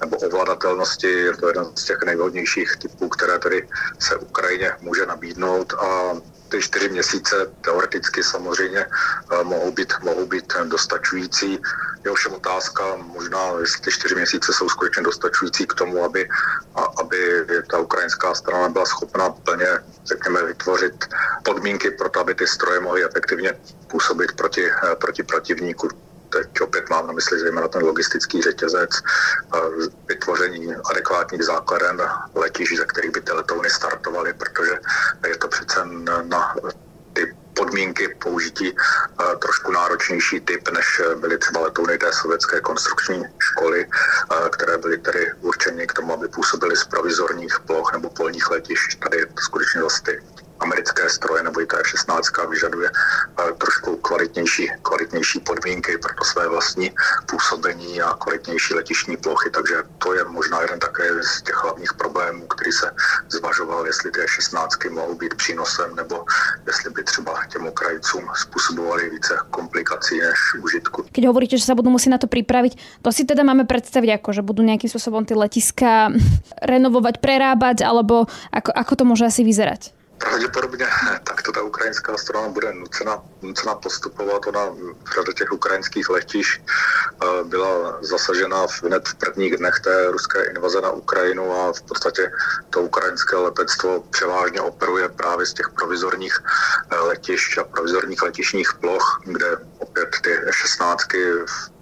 nebo 0.00 0.16
ovladatelnosti, 0.16 1.10
je 1.10 1.36
to 1.36 1.48
jeden 1.48 1.66
z 1.76 1.84
těch 1.84 1.98
nejvhodnějších 2.06 2.76
typů, 2.76 3.08
které 3.08 3.38
tedy 3.38 3.68
se 3.98 4.16
Ukrajině 4.16 4.72
může 4.80 5.06
nabídnout. 5.06 5.72
A 5.72 6.12
ty 6.48 6.62
čtyři 6.62 6.88
měsíce 6.88 7.36
teoreticky 7.60 8.22
samozřejmě 8.22 8.86
eh, 8.86 9.44
mohou 9.44 9.72
být, 9.72 9.92
mohou 10.02 10.26
být 10.26 10.52
dostačující. 10.64 11.58
Je 12.04 12.10
ovšem 12.10 12.34
otázka, 12.34 12.96
možná 12.96 13.40
jestli 13.60 13.80
ty 13.80 13.90
čtyři 13.90 14.14
měsíce 14.14 14.52
jsou 14.52 14.68
skutečně 14.68 15.02
dostačující 15.02 15.66
k 15.66 15.74
tomu, 15.74 16.04
aby, 16.04 16.28
aby 17.00 17.18
ta 17.70 17.78
ukrajinská 17.78 18.34
strana 18.34 18.68
byla 18.68 18.86
schopna 18.86 19.30
plně, 19.30 19.68
řekněme, 20.04 20.42
vytvořit 20.44 21.06
podmínky 21.44 21.90
pro 21.90 22.08
to, 22.08 22.20
aby 22.20 22.34
ty 22.34 22.46
stroje 22.46 22.80
mohly 22.80 23.04
efektivně 23.04 23.52
působit 23.90 24.32
proti, 24.32 24.70
eh, 24.70 24.96
proti 24.96 25.22
protivníku 25.22 25.88
teď 26.28 26.60
opět 26.60 26.90
mám 26.90 27.06
na 27.06 27.12
mysli 27.12 27.38
zejména 27.38 27.68
ten 27.68 27.82
logistický 27.82 28.42
řetězec, 28.42 28.90
vytvoření 30.08 30.74
adekvátních 30.90 31.44
základen 31.44 32.02
letišť, 32.34 32.76
ze 32.76 32.84
kterých 32.84 33.10
by 33.10 33.20
ty 33.20 33.32
letouny 33.32 33.70
startovaly, 33.70 34.32
protože 34.32 34.78
je 35.28 35.36
to 35.36 35.48
přece 35.48 35.84
na 36.22 36.54
ty 37.12 37.36
podmínky 37.56 38.08
použití 38.08 38.76
trošku 39.38 39.72
náročnější 39.72 40.40
typ, 40.40 40.68
než 40.68 41.02
byly 41.20 41.38
třeba 41.38 41.60
letouny 41.60 41.98
té 41.98 42.12
sovětské 42.12 42.60
konstrukční 42.60 43.24
školy, 43.38 43.86
které 44.50 44.78
byly 44.78 44.98
tedy 44.98 45.32
určeny 45.40 45.86
k 45.86 45.92
tomu, 45.92 46.12
aby 46.12 46.28
působily 46.28 46.76
z 46.76 46.84
provizorních 46.84 47.60
ploch 47.66 47.92
nebo 47.92 48.10
polních 48.10 48.50
letišť. 48.50 48.98
Tady 48.98 49.18
je 49.18 49.26
to 49.26 49.40
skutečně 49.40 49.80
zase 49.80 50.02
ty 50.02 50.22
americké 50.60 51.08
stroje 51.10 51.42
nebo 51.42 51.60
i 51.60 51.66
ta 51.66 51.78
F-16 51.78 52.50
vyžaduje 52.50 52.90
eh, 52.90 53.27
kvalitnější 55.28 55.40
podmínky 55.40 55.98
pro 55.98 56.14
to 56.14 56.24
své 56.24 56.48
vlastní 56.48 56.90
působení 57.26 58.00
a 58.00 58.14
kvalitnější 58.14 58.74
letišní 58.74 59.16
plochy, 59.16 59.50
takže 59.50 59.74
to 59.98 60.14
je 60.14 60.24
možná 60.24 60.62
jeden 60.62 60.78
také 60.80 61.04
z 61.22 61.42
těch 61.42 61.54
hlavních 61.64 61.92
problémů, 61.94 62.46
který 62.46 62.72
se 62.72 62.90
zvažoval, 63.28 63.86
jestli 63.86 64.10
ty 64.10 64.20
F-16 64.20 64.92
mohou 64.92 65.14
být 65.14 65.34
přínosem 65.34 65.96
nebo 65.96 66.24
jestli 66.66 66.90
by 66.90 67.04
třeba 67.04 67.32
těm 67.52 67.66
Ukrajincům 67.66 68.24
způsobovali 68.34 69.10
více 69.10 69.38
komplikací 69.50 70.20
než 70.20 70.38
užitku. 70.64 71.04
Keď 71.12 71.24
hovoríte, 71.26 71.58
že 71.58 71.66
sa 71.68 71.76
budú 71.76 71.92
musieť 71.92 72.10
na 72.16 72.20
to 72.22 72.28
pripraviť, 72.30 73.02
to 73.02 73.10
si 73.12 73.28
teda 73.28 73.44
máme 73.44 73.68
predstaviť 73.68 74.20
ako, 74.20 74.28
že 74.32 74.42
budú 74.46 74.64
nejakým 74.64 74.88
spôsobom 74.88 75.26
ty 75.28 75.34
letiska 75.36 76.08
renovovať, 76.72 77.20
prerábať, 77.20 77.84
alebo 77.84 78.30
ako, 78.54 78.70
ako 78.72 78.92
to 78.96 79.04
môže 79.04 79.24
asi 79.28 79.42
vyzerať? 79.44 79.97
Pravděpodobně 80.18 80.86
tak 81.24 81.42
to 81.42 81.52
ta 81.52 81.62
ukrajinská 81.62 82.16
strana 82.16 82.48
bude 82.48 82.72
nucena, 82.72 83.22
nucena 83.42 83.74
postupovat. 83.74 84.46
Ona 84.46 84.64
v 84.66 85.14
řadě 85.14 85.32
těch 85.32 85.52
ukrajinských 85.52 86.08
letiš 86.08 86.62
eh, 86.62 87.44
byla 87.44 87.98
zasažena 88.00 88.66
hned 88.84 89.08
v 89.08 89.14
prvních 89.14 89.56
dnech 89.56 89.80
té 89.84 90.10
ruské 90.10 90.44
invaze 90.44 90.80
na 90.80 90.90
Ukrajinu 90.90 91.52
a 91.52 91.72
v 91.72 91.82
podstatě 91.82 92.30
to 92.70 92.82
ukrajinské 92.82 93.36
letectvo 93.36 94.00
převážně 94.10 94.60
operuje 94.60 95.08
právě 95.08 95.46
z 95.46 95.54
těch 95.54 95.68
provizorních 95.68 96.38
eh, 96.90 96.96
letišť 96.96 97.58
a 97.58 97.64
provizorních 97.64 98.22
letišních 98.22 98.74
ploch, 98.80 99.20
kde 99.24 99.56
opět 99.78 100.08
ty 100.22 100.38
16 100.50 100.98
Eh, 101.14 101.77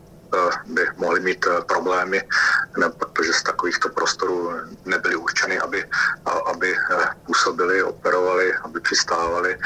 by 0.66 0.86
mohly 0.96 1.20
mít 1.20 1.46
eh, 1.46 1.60
problémy, 1.68 2.22
protože 2.98 3.32
z 3.32 3.42
takovýchto 3.42 3.88
prostorů 3.88 4.52
nebyly 4.84 5.16
určeny, 5.16 5.58
aby, 5.58 5.84
aby 6.46 6.76
eh, 6.76 7.06
působili, 7.26 7.82
operovali, 7.82 8.54
aby 8.54 8.80
přistávali 8.80 9.58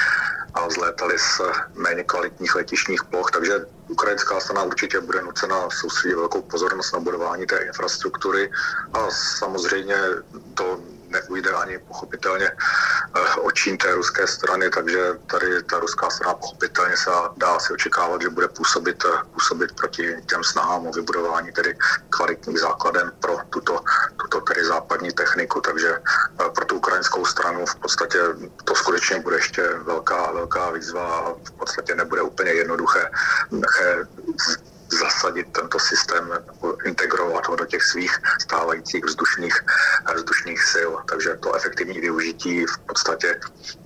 a 0.54 0.66
vzlétali 0.66 1.18
z 1.18 1.40
méně 1.74 2.04
kvalitních 2.04 2.54
letišních 2.54 3.04
ploch, 3.04 3.30
takže 3.30 3.66
ukrajinská 3.88 4.40
strana 4.40 4.62
určitě 4.62 5.00
bude 5.00 5.22
nucena 5.22 5.70
soustředit 5.70 6.14
velkou 6.14 6.42
pozornost 6.42 6.92
na 6.92 7.00
budování 7.00 7.46
té 7.46 7.58
infrastruktury 7.58 8.50
a 8.92 9.10
samozřejmě 9.10 9.96
to 10.54 10.80
neujde 11.10 11.50
ani 11.50 11.78
pochopitelně 11.78 12.46
eh, 12.46 13.34
očím 13.40 13.76
té 13.76 13.94
ruské 13.94 14.26
strany, 14.26 14.70
takže 14.70 15.14
tady 15.26 15.62
ta 15.62 15.78
ruská 15.78 16.10
strana 16.10 16.34
pochopitelně 16.34 16.96
se 16.96 17.10
dá 17.36 17.58
si 17.58 17.72
očekávat, 17.72 18.22
že 18.22 18.28
bude 18.28 18.48
působit, 18.48 19.04
eh, 19.04 19.18
působit 19.32 19.72
proti 19.72 20.14
těm 20.26 20.44
snahám 20.44 20.86
o 20.86 20.92
vybudování 20.92 21.52
tedy 21.52 21.78
kvalitních 22.10 22.58
základen 22.58 23.12
pro 23.20 23.38
tuto, 23.50 23.80
tuto 24.16 24.40
tedy 24.40 24.64
západní 24.64 25.12
techniku, 25.12 25.60
takže 25.60 25.90
eh, 25.96 26.50
pro 26.54 26.64
tu 26.64 26.76
ukrajinskou 26.76 27.24
stranu 27.24 27.66
v 27.66 27.76
podstatě 27.76 28.18
to 28.64 28.74
skutečně 28.74 29.20
bude 29.20 29.36
ještě 29.36 29.62
velká, 29.82 30.32
velká 30.32 30.70
výzva 30.70 31.18
a 31.18 31.32
v 31.32 31.52
podstatě 31.58 31.94
nebude 31.94 32.22
úplně 32.22 32.52
jednoduché 32.52 33.10
zasadit 34.92 35.46
tento 35.52 35.78
systém, 35.78 36.30
integrovat 36.84 37.48
ho 37.48 37.56
do 37.56 37.66
těch 37.66 37.82
svých 37.82 38.18
stávajících 38.40 39.04
vzdušných, 39.04 39.54
vzdušných 40.14 40.60
sil. 40.72 40.90
Takže 41.08 41.38
to 41.42 41.54
efektivní 41.54 42.00
využití 42.00 42.66
v 42.66 42.78
podstatě 42.78 43.40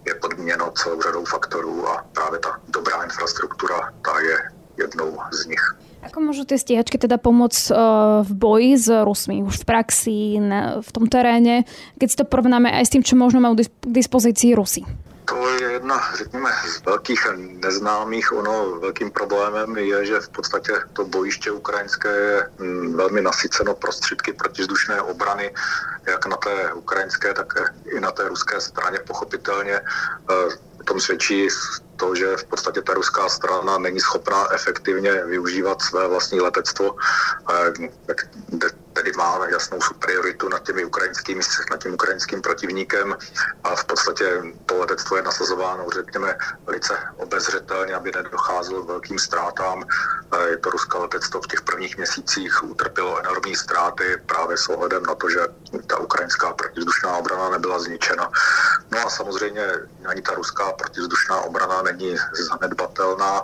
je 0.05 0.15
podmíněno 0.15 0.71
celou 0.71 1.03
řadou 1.03 1.25
faktorů 1.25 1.89
a 1.89 2.07
právě 2.13 2.39
ta 2.39 2.61
dobrá 2.69 3.03
infrastruktura, 3.03 3.93
ta 4.05 4.21
je 4.21 4.39
jednou 4.77 5.19
z 5.33 5.47
nich. 5.47 5.65
Ako 6.05 6.21
môžu 6.21 6.45
tie 6.45 6.54
stíhačky 6.65 6.97
teda 6.97 7.21
pomôcť 7.21 7.63
uh, 7.69 7.77
v 8.25 8.33
boji 8.33 8.73
s 8.81 8.89
Rusmi 8.89 9.45
už 9.45 9.61
v 9.61 9.65
praxi, 9.69 10.19
na, 10.41 10.81
v 10.81 10.91
tom 10.91 11.05
teréne, 11.05 11.69
keď 12.01 12.09
si 12.09 12.17
to 12.17 12.25
porovnáme 12.25 12.73
aj 12.73 12.89
s 12.89 12.93
tým, 12.97 13.05
čo 13.05 13.21
možno 13.21 13.45
majú 13.45 13.61
k 13.61 13.69
dispozícii 13.85 14.57
Rusy? 14.57 14.81
To 15.25 15.49
je 15.49 15.73
jedna, 15.73 16.01
řekněme, 16.17 16.51
z 16.67 16.85
velkých 16.85 17.27
neznámých. 17.65 18.33
Ono 18.33 18.81
velkým 18.81 19.11
problémem 19.11 19.77
je, 19.77 20.07
že 20.07 20.21
v 20.21 20.29
podstatě 20.29 20.73
to 20.93 21.05
bojiště 21.05 21.51
ukrajinské 21.51 22.09
je 22.09 22.51
mm, 22.59 22.97
velmi 22.97 23.21
nasyceno 23.21 23.75
prostředky 23.75 24.33
protizdušné 24.33 25.03
obrany, 25.03 25.55
jak 26.07 26.27
na 26.27 26.37
té 26.37 26.73
ukrajinské, 26.73 27.35
tak 27.35 27.55
i 27.97 28.01
na 28.01 28.11
té 28.11 28.29
ruské 28.29 28.61
straně 28.61 28.99
pochopitelně. 29.07 29.81
O 30.81 30.85
tom 30.85 31.01
svědčí 31.01 31.49
to, 31.97 32.15
že 32.15 32.37
v 32.37 32.45
podstatě 32.45 32.83
ta 32.83 32.95
ruská 32.95 33.29
strana 33.29 33.79
není 33.79 34.01
schopná 34.01 34.53
efektivně 34.55 35.25
využívat 35.25 35.83
své 35.83 36.09
vlastní 36.09 36.41
letectvo, 36.41 36.95
tedy 39.05 39.17
má 39.17 39.47
jasnou 39.53 39.81
superioritu 39.81 40.49
nad 40.49 40.63
těmi 40.63 40.85
ukrajinskými, 40.85 41.41
nad 41.71 41.83
tím 41.83 41.95
ukrajinským 41.95 42.43
protivníkem 42.43 43.17
a 43.65 43.77
v 43.77 43.85
podstatě 43.85 44.43
to 44.67 44.79
letectvo 44.79 45.17
je 45.17 45.23
nasazováno, 45.23 45.87
řekněme, 45.95 46.37
velice 46.67 46.99
obezřetelně, 47.17 47.95
aby 47.95 48.13
nedocházelo 48.13 48.83
k 48.83 48.89
velkým 48.89 49.19
ztrátám. 49.19 49.85
Je 50.49 50.57
to 50.57 50.71
ruské 50.71 50.99
letectvo 50.99 51.41
v 51.41 51.47
těch 51.47 51.61
prvních 51.61 51.97
měsících 51.97 52.65
utrpělo 52.65 53.19
enormní 53.19 53.57
ztráty 53.57 54.17
právě 54.27 54.57
s 54.57 54.69
ohledem 54.69 55.03
na 55.03 55.15
to, 55.15 55.31
že 55.31 55.41
ta 55.87 55.99
ukrajinská 55.99 56.53
protivzdušná 56.53 57.13
obrana 57.13 57.49
nebyla 57.51 57.79
zničena. 57.79 58.31
No 58.93 58.99
a 59.07 59.11
samozřejmě 59.11 59.67
ani 60.07 60.23
ta 60.23 60.35
ruská 60.35 60.73
protivzdušná 60.73 61.41
obrana 61.41 61.83
není 61.83 62.17
zanedbatelná. 62.49 63.43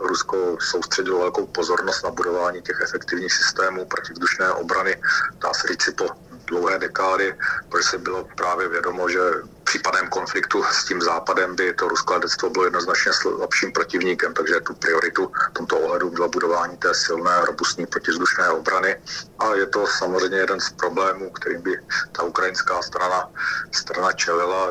Rusko 0.00 0.56
soustředilo 0.60 1.18
velkou 1.18 1.46
pozornost 1.46 2.04
na 2.04 2.10
budování 2.10 2.62
těch 2.62 2.80
efektivních 2.84 3.32
systémů 3.32 3.84
protivzdušné 3.86 4.52
obrany, 4.52 4.96
dá 5.42 5.54
se 5.54 5.68
říct 5.68 5.82
si 5.82 5.92
po 5.92 6.06
dlouhé 6.46 6.78
dekády, 6.78 7.34
protože 7.68 7.84
se 7.84 7.98
bylo 7.98 8.24
právě 8.36 8.68
vědomo, 8.68 9.08
že 9.08 9.18
případném 9.66 10.08
konfliktu 10.08 10.62
s 10.62 10.84
tím 10.84 11.02
západem 11.02 11.56
by 11.56 11.74
to 11.74 11.88
ruské 11.88 12.14
letectvo 12.14 12.50
bylo 12.50 12.64
jednoznačně 12.64 13.12
slabším 13.12 13.72
protivníkem, 13.72 14.34
takže 14.34 14.60
tu 14.60 14.74
prioritu 14.74 15.32
v 15.50 15.52
tomto 15.52 15.78
ohledu 15.78 16.10
bylo 16.10 16.28
budování 16.28 16.76
té 16.76 16.94
silné, 16.94 17.44
robustní 17.44 17.86
protizdušné 17.86 18.48
obrany. 18.48 18.96
A 19.38 19.54
je 19.54 19.66
to 19.66 19.86
samozřejmě 19.86 20.38
jeden 20.38 20.60
z 20.60 20.70
problémů, 20.70 21.30
kterým 21.30 21.62
by 21.62 21.80
ta 22.12 22.22
ukrajinská 22.22 22.82
strana, 22.82 23.30
strana 23.72 24.12
čelila. 24.12 24.68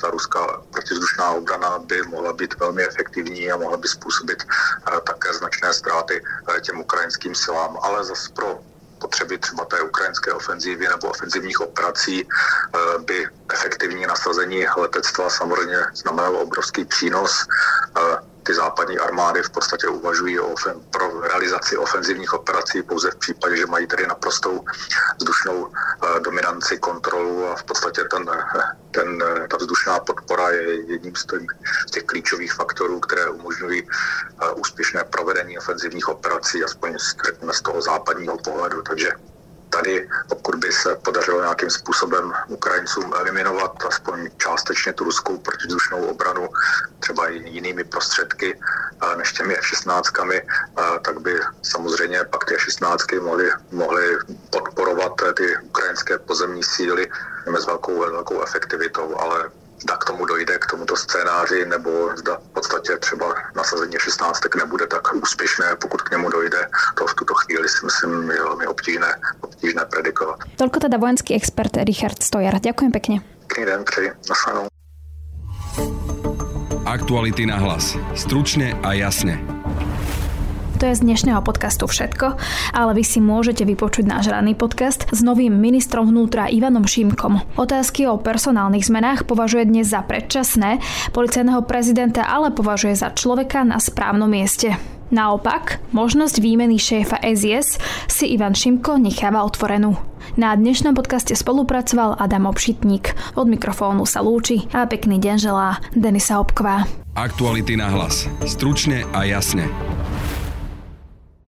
Ta 0.00 0.10
ruská 0.10 0.62
protizdušná 0.70 1.30
obrana 1.30 1.78
by 1.78 2.02
mohla 2.02 2.32
být 2.32 2.60
velmi 2.60 2.84
efektivní 2.84 3.52
a 3.52 3.56
mohla 3.56 3.76
by 3.76 3.88
způsobit 3.88 4.42
eh, 4.42 5.00
také 5.06 5.32
značné 5.32 5.72
ztráty 5.72 6.22
eh, 6.22 6.60
těm 6.60 6.80
ukrajinským 6.80 7.34
silám. 7.34 7.78
Ale 7.82 8.04
zase 8.04 8.32
pro 8.32 8.60
potřeby 8.98 9.38
třeba 9.38 9.64
té 9.64 9.80
ukrajinské 9.80 10.32
ofenzívy 10.32 10.88
nebo 10.88 11.08
ofenzivních 11.08 11.60
operací 11.60 12.22
eh, 12.22 12.98
by 12.98 13.26
efektivní 13.52 14.06
nasazení 14.06 14.66
letectva 14.76 15.30
samozřejmě 15.30 15.78
znamenalo 15.94 16.40
obrovský 16.40 16.84
přínos. 16.84 17.32
Eh, 18.46 18.52
ty 18.52 18.54
západní 18.54 18.98
armády 18.98 19.42
v 19.42 19.50
podstatě 19.50 19.88
uvažují 19.88 20.40
o 20.40 20.46
ofen, 20.46 20.80
pro 20.90 21.20
realizaci 21.20 21.76
ofenzivních 21.76 22.34
operací 22.34 22.82
pouze 22.82 23.10
v 23.10 23.16
případě, 23.16 23.56
že 23.56 23.66
mají 23.66 23.86
tedy 23.86 24.06
naprostou 24.06 24.64
vzdušnou 25.18 25.54
uh, 25.62 26.20
dominanci, 26.20 26.78
kontrolu 26.78 27.48
a 27.48 27.56
v 27.56 27.64
podstatě 27.64 28.04
ten, 28.04 28.30
ten, 28.90 29.24
ta 29.50 29.56
vzdušná 29.56 29.98
podpora 29.98 30.50
je 30.50 30.92
jedním 30.92 31.16
z 31.16 31.26
těch, 31.26 31.42
z 31.88 31.90
těch 31.90 32.04
klíčových 32.04 32.52
faktorů, 32.52 33.00
které 33.00 33.30
umožňují 33.30 33.88
úspěšné 34.56 35.04
provedení 35.04 35.58
ofenzivních 35.58 36.08
operací, 36.08 36.64
aspoň 36.64 36.96
z 37.52 37.62
toho 37.62 37.82
západního 37.82 38.38
pohledu. 38.38 38.82
Takže 38.82 39.10
tady, 39.70 40.08
pokud 40.28 40.54
by 40.54 40.72
se 40.72 40.96
podařilo 41.04 41.40
nějakým 41.40 41.70
způsobem 41.70 42.32
Ukrajincům 42.48 43.14
eliminovat 43.16 43.72
aspoň 43.88 44.30
částečně 44.36 44.92
tu 44.92 45.04
ruskou 45.04 45.38
protivzdušnou 45.38 46.04
obranu, 46.04 46.48
třeba 47.00 47.28
i 47.28 47.36
jinými 47.48 47.84
prostředky 47.84 48.58
než 49.16 49.32
těmi 49.32 49.56
F-16, 49.56 50.40
tak 51.02 51.20
by 51.20 51.40
samozřejmě 51.62 52.24
pak 52.24 52.44
ty 52.44 52.54
F-16 52.54 53.22
mohly, 53.22 53.50
mohly 53.70 54.16
podporovat 54.50 55.12
ty 55.36 55.56
ukrajinské 55.62 56.18
pozemní 56.18 56.62
síly 56.62 57.08
s 57.58 57.66
velkou, 57.66 57.98
velkou 57.98 58.42
efektivitou, 58.42 59.16
ale 59.18 59.50
zda 59.82 59.96
k 59.96 60.04
tomu 60.04 60.26
dojde, 60.26 60.58
k 60.58 60.66
tomuto 60.66 60.96
scénáři, 60.96 61.66
nebo 61.66 62.10
zda 62.16 62.36
v 62.36 62.52
podstatě 62.52 62.96
třeba 62.96 63.34
nasazení 63.54 63.96
16 63.98 64.40
nebude 64.56 64.86
tak 64.86 65.14
úspěšné, 65.14 65.76
pokud 65.76 66.02
k 66.02 66.10
němu 66.10 66.30
dojde, 66.30 66.68
to 66.94 67.06
v 67.06 67.14
tuto 67.14 67.34
chvíli 67.34 67.68
si 67.68 67.84
myslím 67.84 68.30
je 68.30 68.42
velmi 68.42 68.66
obtížné. 68.66 69.20
Toľko 70.66 70.82
teda 70.82 70.98
vojenský 70.98 71.38
expert 71.38 71.78
Richard 71.78 72.18
Stojar. 72.26 72.58
Ďakujem 72.58 72.90
pekne. 72.90 73.22
Pekný 73.46 73.70
den, 73.70 73.86
přeji. 73.86 74.10
Nasledanou. 74.26 74.66
Aktuality 76.82 77.46
na 77.46 77.54
hlas. 77.54 77.94
Stručne 78.18 78.74
a 78.82 78.98
jasne. 78.98 79.38
To 80.82 80.90
je 80.90 80.98
z 80.98 81.06
dnešného 81.06 81.38
podcastu 81.46 81.86
všetko, 81.86 82.34
ale 82.74 82.98
vy 82.98 83.06
si 83.06 83.22
môžete 83.22 83.62
vypočuť 83.62 84.10
náš 84.10 84.26
ranný 84.26 84.58
podcast 84.58 85.06
s 85.14 85.22
novým 85.22 85.54
ministrom 85.54 86.10
vnútra 86.10 86.50
Ivanom 86.50 86.82
Šimkom. 86.82 87.46
Otázky 87.54 88.10
o 88.10 88.18
personálnych 88.18 88.90
zmenách 88.90 89.22
považuje 89.22 89.70
dnes 89.70 89.94
za 89.94 90.02
predčasné, 90.02 90.82
policajného 91.14 91.62
prezidenta 91.62 92.26
ale 92.26 92.50
považuje 92.50 92.98
za 92.98 93.14
človeka 93.14 93.62
na 93.62 93.78
správnom 93.78 94.26
mieste. 94.26 94.74
Naopak, 95.14 95.78
možnosť 95.94 96.42
výmeny 96.42 96.82
šéfa 96.82 97.22
SIS 97.22 97.78
si 98.10 98.34
Ivan 98.34 98.58
Šimko 98.58 98.98
necháva 98.98 99.46
otvorenú. 99.46 100.15
Na 100.36 100.52
dnešnom 100.52 100.92
podcaste 100.92 101.32
spolupracoval 101.32 102.20
Adam 102.20 102.44
Obšitník. 102.52 103.16
Od 103.40 103.48
mikrofónu 103.48 104.04
sa 104.04 104.20
lúči 104.20 104.68
a 104.68 104.84
pekný 104.84 105.16
deň 105.16 105.36
želá 105.40 105.80
Denisa 105.96 106.36
Obkvá. 106.36 106.84
Aktuality 107.16 107.72
na 107.80 107.88
hlas. 107.88 108.28
Stručne 108.44 109.08
a 109.16 109.24
jasne. 109.24 109.64